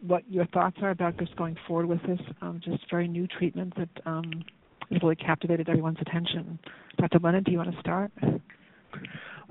[0.06, 3.74] what your thoughts are about just going forward with this um, just very new treatment
[3.76, 4.44] that um,
[4.90, 6.58] has really captivated everyone's attention.
[6.98, 7.18] Dr.
[7.22, 8.10] Leonard, do you want to start?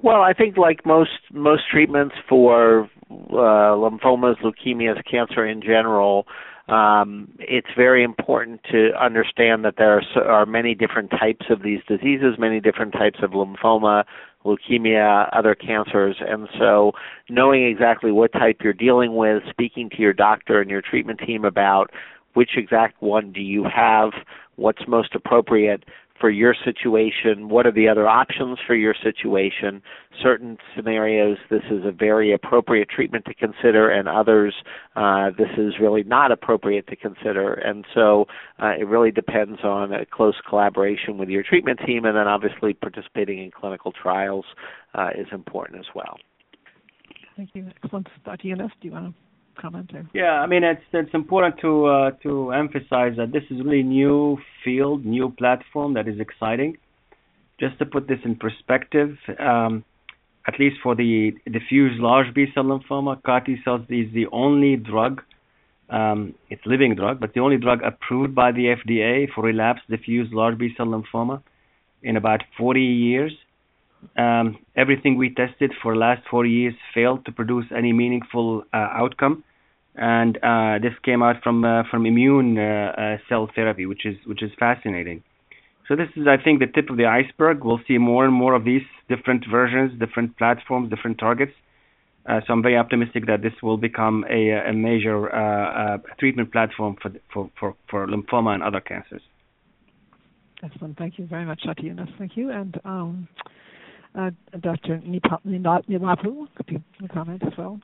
[0.01, 6.27] Well, I think like most most treatments for uh, lymphomas, leukemias, cancer in general,
[6.67, 11.79] um, it's very important to understand that there are, are many different types of these
[11.87, 14.03] diseases, many different types of lymphoma,
[14.47, 16.15] leukemia, other cancers.
[16.19, 16.93] And so,
[17.29, 21.45] knowing exactly what type you're dealing with, speaking to your doctor and your treatment team
[21.45, 21.91] about
[22.33, 24.11] which exact one do you have,
[24.55, 25.83] what's most appropriate
[26.19, 27.49] for your situation?
[27.49, 29.81] What are the other options for your situation?
[30.21, 34.53] Certain scenarios, this is a very appropriate treatment to consider, and others,
[34.95, 37.53] uh, this is really not appropriate to consider.
[37.53, 38.25] And so
[38.61, 42.73] uh, it really depends on a close collaboration with your treatment team, and then obviously
[42.73, 44.45] participating in clinical trials
[44.93, 46.17] uh, is important as well.
[47.35, 47.69] Thank you.
[47.83, 48.07] Excellent.
[48.25, 48.47] Dr.
[48.47, 49.26] Younes, do you want to
[50.13, 54.37] Yeah, I mean it's it's important to uh, to emphasize that this is really new
[54.63, 56.77] field, new platform that is exciting.
[57.59, 59.83] Just to put this in perspective, um,
[60.47, 64.75] at least for the diffuse large B cell lymphoma, CAR T cells is the only
[64.75, 65.21] drug,
[65.89, 70.29] um, it's living drug, but the only drug approved by the FDA for relapsed diffuse
[70.31, 71.41] large B cell lymphoma
[72.03, 73.33] in about 40 years.
[74.15, 78.77] Um, everything we tested for the last four years failed to produce any meaningful uh,
[78.77, 79.43] outcome,
[79.97, 84.15] and uh, this came out from uh, from immune uh, uh, cell therapy, which is
[84.25, 85.23] which is fascinating.
[85.87, 87.63] So this is, I think, the tip of the iceberg.
[87.63, 91.53] We'll see more and more of these different versions, different platforms, different targets.
[92.27, 96.97] Uh, so I'm very optimistic that this will become a, a major uh, treatment platform
[97.01, 99.21] for, for, for, for lymphoma and other cancers.
[100.61, 100.97] Excellent.
[100.97, 101.61] Thank you very much.
[101.63, 102.13] Younes.
[102.17, 102.51] Thank you.
[102.51, 103.29] And um,
[104.59, 105.01] Dr.
[105.07, 107.79] Neelapu, could you comment as well?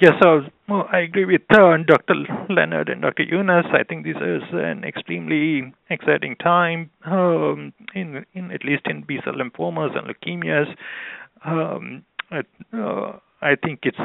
[0.00, 2.14] Yes, so well, I agree with uh, Dr.
[2.48, 3.24] Leonard and Dr.
[3.24, 3.66] Younes.
[3.74, 9.18] I think this is an extremely exciting time, um, in, in at least in B
[9.24, 10.72] cell lymphomas and leukemias.
[11.44, 13.98] Um, uh, I think it's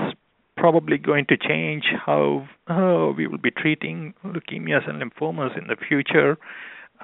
[0.58, 5.76] probably going to change how uh, we will be treating leukemias and lymphomas in the
[5.76, 6.38] future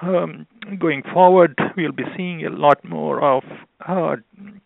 [0.02, 0.46] um,
[0.78, 3.42] going forward, we'll be seeing a lot more of
[3.86, 4.16] uh,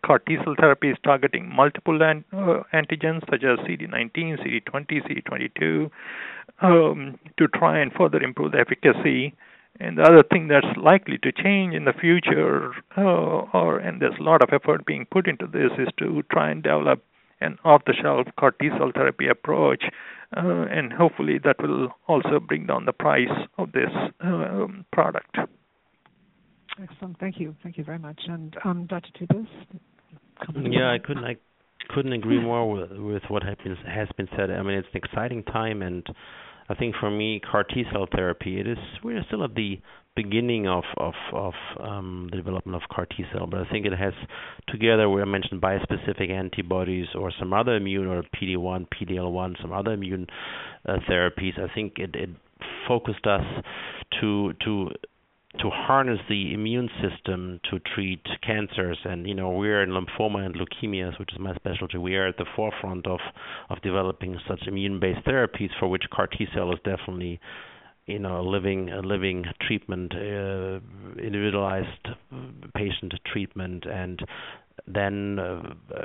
[0.05, 5.89] CAR T cell therapies targeting multiple an, uh, antigens such as CD19, CD20, CD22
[6.61, 9.33] um, to try and further improve the efficacy.
[9.79, 14.17] And the other thing that's likely to change in the future, uh, or and there's
[14.19, 17.03] a lot of effort being put into this, is to try and develop
[17.41, 19.83] an off-the-shelf CAR T cell therapy approach
[20.35, 23.89] uh, and hopefully that will also bring down the price of this
[24.21, 25.37] um, product.
[26.81, 27.19] Excellent.
[27.19, 27.55] Thank you.
[27.63, 28.19] Thank you very much.
[28.27, 29.09] And um, Dr.
[29.19, 29.47] Tubis?
[30.55, 31.23] Yeah, I couldn't.
[31.23, 31.37] I
[31.93, 34.49] couldn't agree more with, with what has been, has been said.
[34.49, 36.05] I mean, it's an exciting time, and
[36.67, 38.59] I think for me, CAR T cell therapy.
[38.59, 39.79] It is we're still at the
[40.15, 43.93] beginning of of of um, the development of CAR T cell, but I think it
[43.93, 44.13] has
[44.67, 49.93] together where I mentioned bispecific antibodies or some other immune or PD1, PD-L1, some other
[49.93, 50.27] immune
[50.87, 51.59] uh, therapies.
[51.59, 52.29] I think it, it
[52.87, 53.43] focused us
[54.21, 54.89] to to
[55.59, 60.55] to harness the immune system to treat cancers and you know we're in lymphoma and
[60.55, 63.19] leukemias which is my specialty we are at the forefront of
[63.69, 67.39] of developing such immune based therapies for which CAR T cell is definitely
[68.05, 70.79] you know, living a living treatment, uh,
[71.19, 72.07] individualized
[72.75, 74.19] patient treatment, and
[74.87, 75.61] then uh,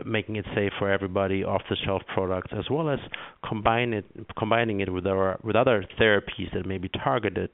[0.07, 2.99] making it safe for everybody, off-the-shelf products, as well as
[3.47, 4.07] combine it,
[4.39, 7.51] combining it with our with other therapies that may be targeted.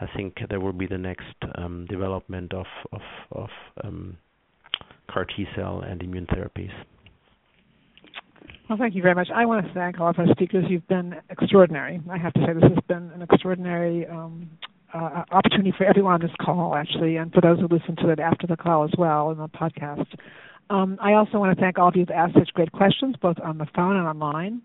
[0.00, 3.00] I think there will be the next um, development of of,
[3.32, 3.48] of
[3.82, 4.18] um,
[5.08, 6.72] CAR T cell and immune therapies.
[8.68, 9.28] Well, thank you very much.
[9.32, 10.64] I want to thank all of our speakers.
[10.68, 12.00] You've been extraordinary.
[12.10, 14.50] I have to say, this has been an extraordinary um,
[14.92, 18.18] uh, opportunity for everyone on this call, actually, and for those who listen to it
[18.18, 20.06] after the call as well in the podcast.
[20.68, 23.36] Um, I also want to thank all of you who've asked such great questions, both
[23.38, 24.62] on the phone and online.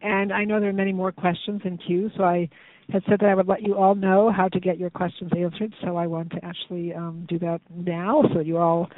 [0.00, 2.48] And I know there are many more questions in queue, so I
[2.92, 5.74] had said that I would let you all know how to get your questions answered.
[5.82, 8.88] So I want to actually um, do that now, so you all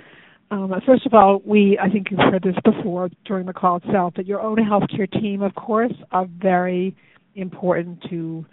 [0.50, 4.14] um, first of all, we I think you've heard this before during the call itself
[4.16, 6.94] that your own healthcare team, of course, are very
[7.36, 8.44] important to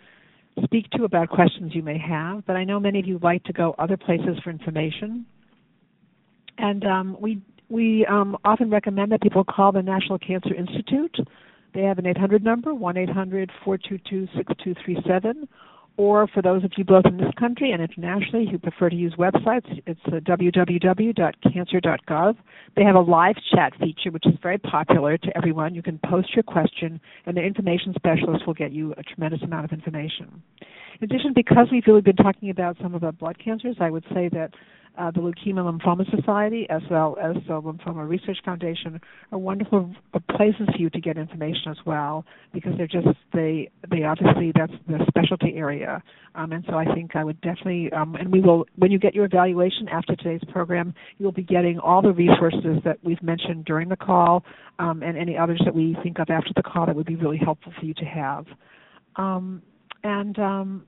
[0.64, 2.46] speak to about questions you may have.
[2.46, 5.26] But I know many of you like to go other places for information,
[6.60, 11.18] and um, we we um, often recommend that people call the National Cancer Institute.
[11.74, 15.48] They have an 800 number, 1 800 422 6237
[15.98, 19.14] or for those of you both in this country and internationally who prefer to use
[19.16, 22.38] websites, it's uh, www.cancer.gov.
[22.76, 25.74] They have a live chat feature, which is very popular to everyone.
[25.74, 29.66] You can post your question, and the information specialist will get you a tremendous amount
[29.66, 30.44] of information.
[31.02, 34.06] In addition, because we've really been talking about some of the blood cancers, I would
[34.14, 34.52] say that
[34.98, 39.00] uh, the Leukemia Lymphoma Society, as well as the Lymphoma Research Foundation,
[39.32, 39.94] are wonderful
[40.36, 44.74] places for you to get information as well, because they're just they they obviously that's
[44.88, 46.02] their specialty area,
[46.36, 49.14] um, and so I think I would definitely um, and we will when you get
[49.14, 53.66] your evaluation after today's program, you will be getting all the resources that we've mentioned
[53.66, 54.44] during the call,
[54.80, 57.38] um, and any others that we think of after the call that would be really
[57.38, 58.46] helpful for you to have.
[59.16, 59.62] Um,
[60.04, 60.86] and um,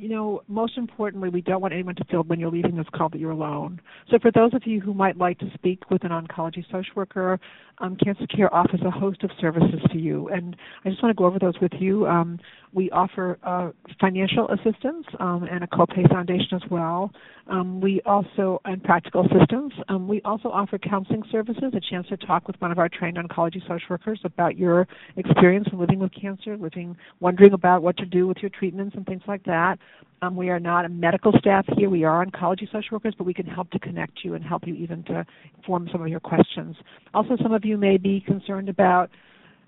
[0.00, 3.08] you know, most importantly, we don't want anyone to feel when you're leaving this call
[3.10, 3.80] that you're alone.
[4.10, 7.38] So, for those of you who might like to speak with an oncology social worker,
[7.78, 11.18] um, Cancer Care offers a host of services to you, and I just want to
[11.18, 12.06] go over those with you.
[12.06, 12.38] Um,
[12.72, 17.10] we offer uh, financial assistance um, and a copay foundation as well.
[17.48, 19.72] Um, we also and practical assistance.
[19.88, 23.16] Um, we also offer counseling services, a chance to talk with one of our trained
[23.16, 28.06] oncology social workers about your experience in living with cancer, living, wondering about what to
[28.06, 29.78] do with your treatments and things like that.
[30.22, 31.90] Um, we are not a medical staff here.
[31.90, 34.74] We are oncology social workers, but we can help to connect you and help you
[34.74, 35.24] even to
[35.66, 36.76] form some of your questions.
[37.14, 39.10] Also, some of you may be concerned about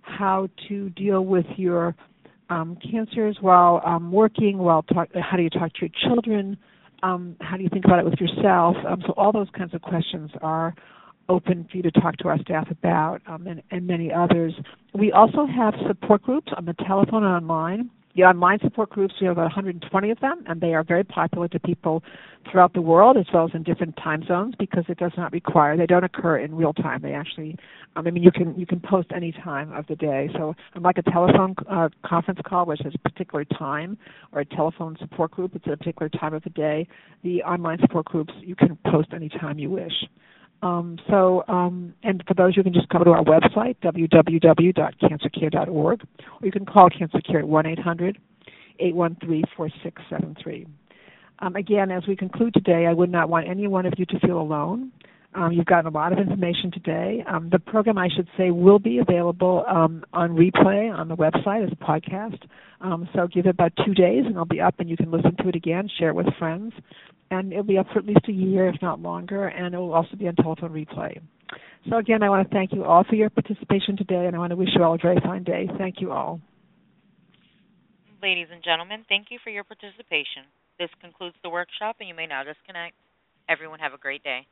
[0.02, 1.94] how to deal with your
[2.52, 6.44] um, cancers while um, working, while talk, how do you talk to your children,
[7.10, 8.74] Um, how do you think about it with yourself?
[8.88, 10.68] Um, so all those kinds of questions are
[11.28, 14.52] open for you to talk to our staff about um, and, and many others.
[15.02, 17.82] We also have support groups on the telephone and online
[18.14, 21.48] the online support groups, we have about 120 of them, and they are very popular
[21.48, 22.02] to people
[22.50, 25.76] throughout the world as well as in different time zones because it does not require,
[25.76, 27.00] they don't occur in real time.
[27.00, 27.56] They actually,
[27.96, 30.28] um, I mean, you can you can post any time of the day.
[30.34, 33.96] So unlike a telephone uh, conference call, which has a particular time,
[34.32, 36.86] or a telephone support group, it's a particular time of the day.
[37.22, 39.94] The online support groups, you can post any time you wish.
[40.62, 46.46] Um, so, um, and for those, you can just go to our website, www.cancercare.org, or
[46.46, 48.16] you can call Cancer Care at 1 800
[48.78, 50.66] 813 4673.
[51.40, 54.20] Um, again, as we conclude today, I would not want any one of you to
[54.20, 54.92] feel alone.
[55.34, 57.24] Um, you've gotten a lot of information today.
[57.26, 61.64] Um, the program, I should say, will be available um, on replay on the website
[61.64, 62.42] as a podcast.
[62.80, 65.36] Um, so give it about two days, and it'll be up, and you can listen
[65.38, 66.72] to it again, share it with friends
[67.32, 69.94] and it'll be up for at least a year, if not longer, and it will
[69.94, 71.18] also be on telephone replay.
[71.88, 74.50] So again, I want to thank you all for your participation today, and I want
[74.50, 75.68] to wish you all a very fine day.
[75.78, 76.40] Thank you all.
[78.22, 80.44] Ladies and gentlemen, thank you for your participation.
[80.78, 82.94] This concludes the workshop, and you may now disconnect.
[83.48, 84.46] Everyone have a great day.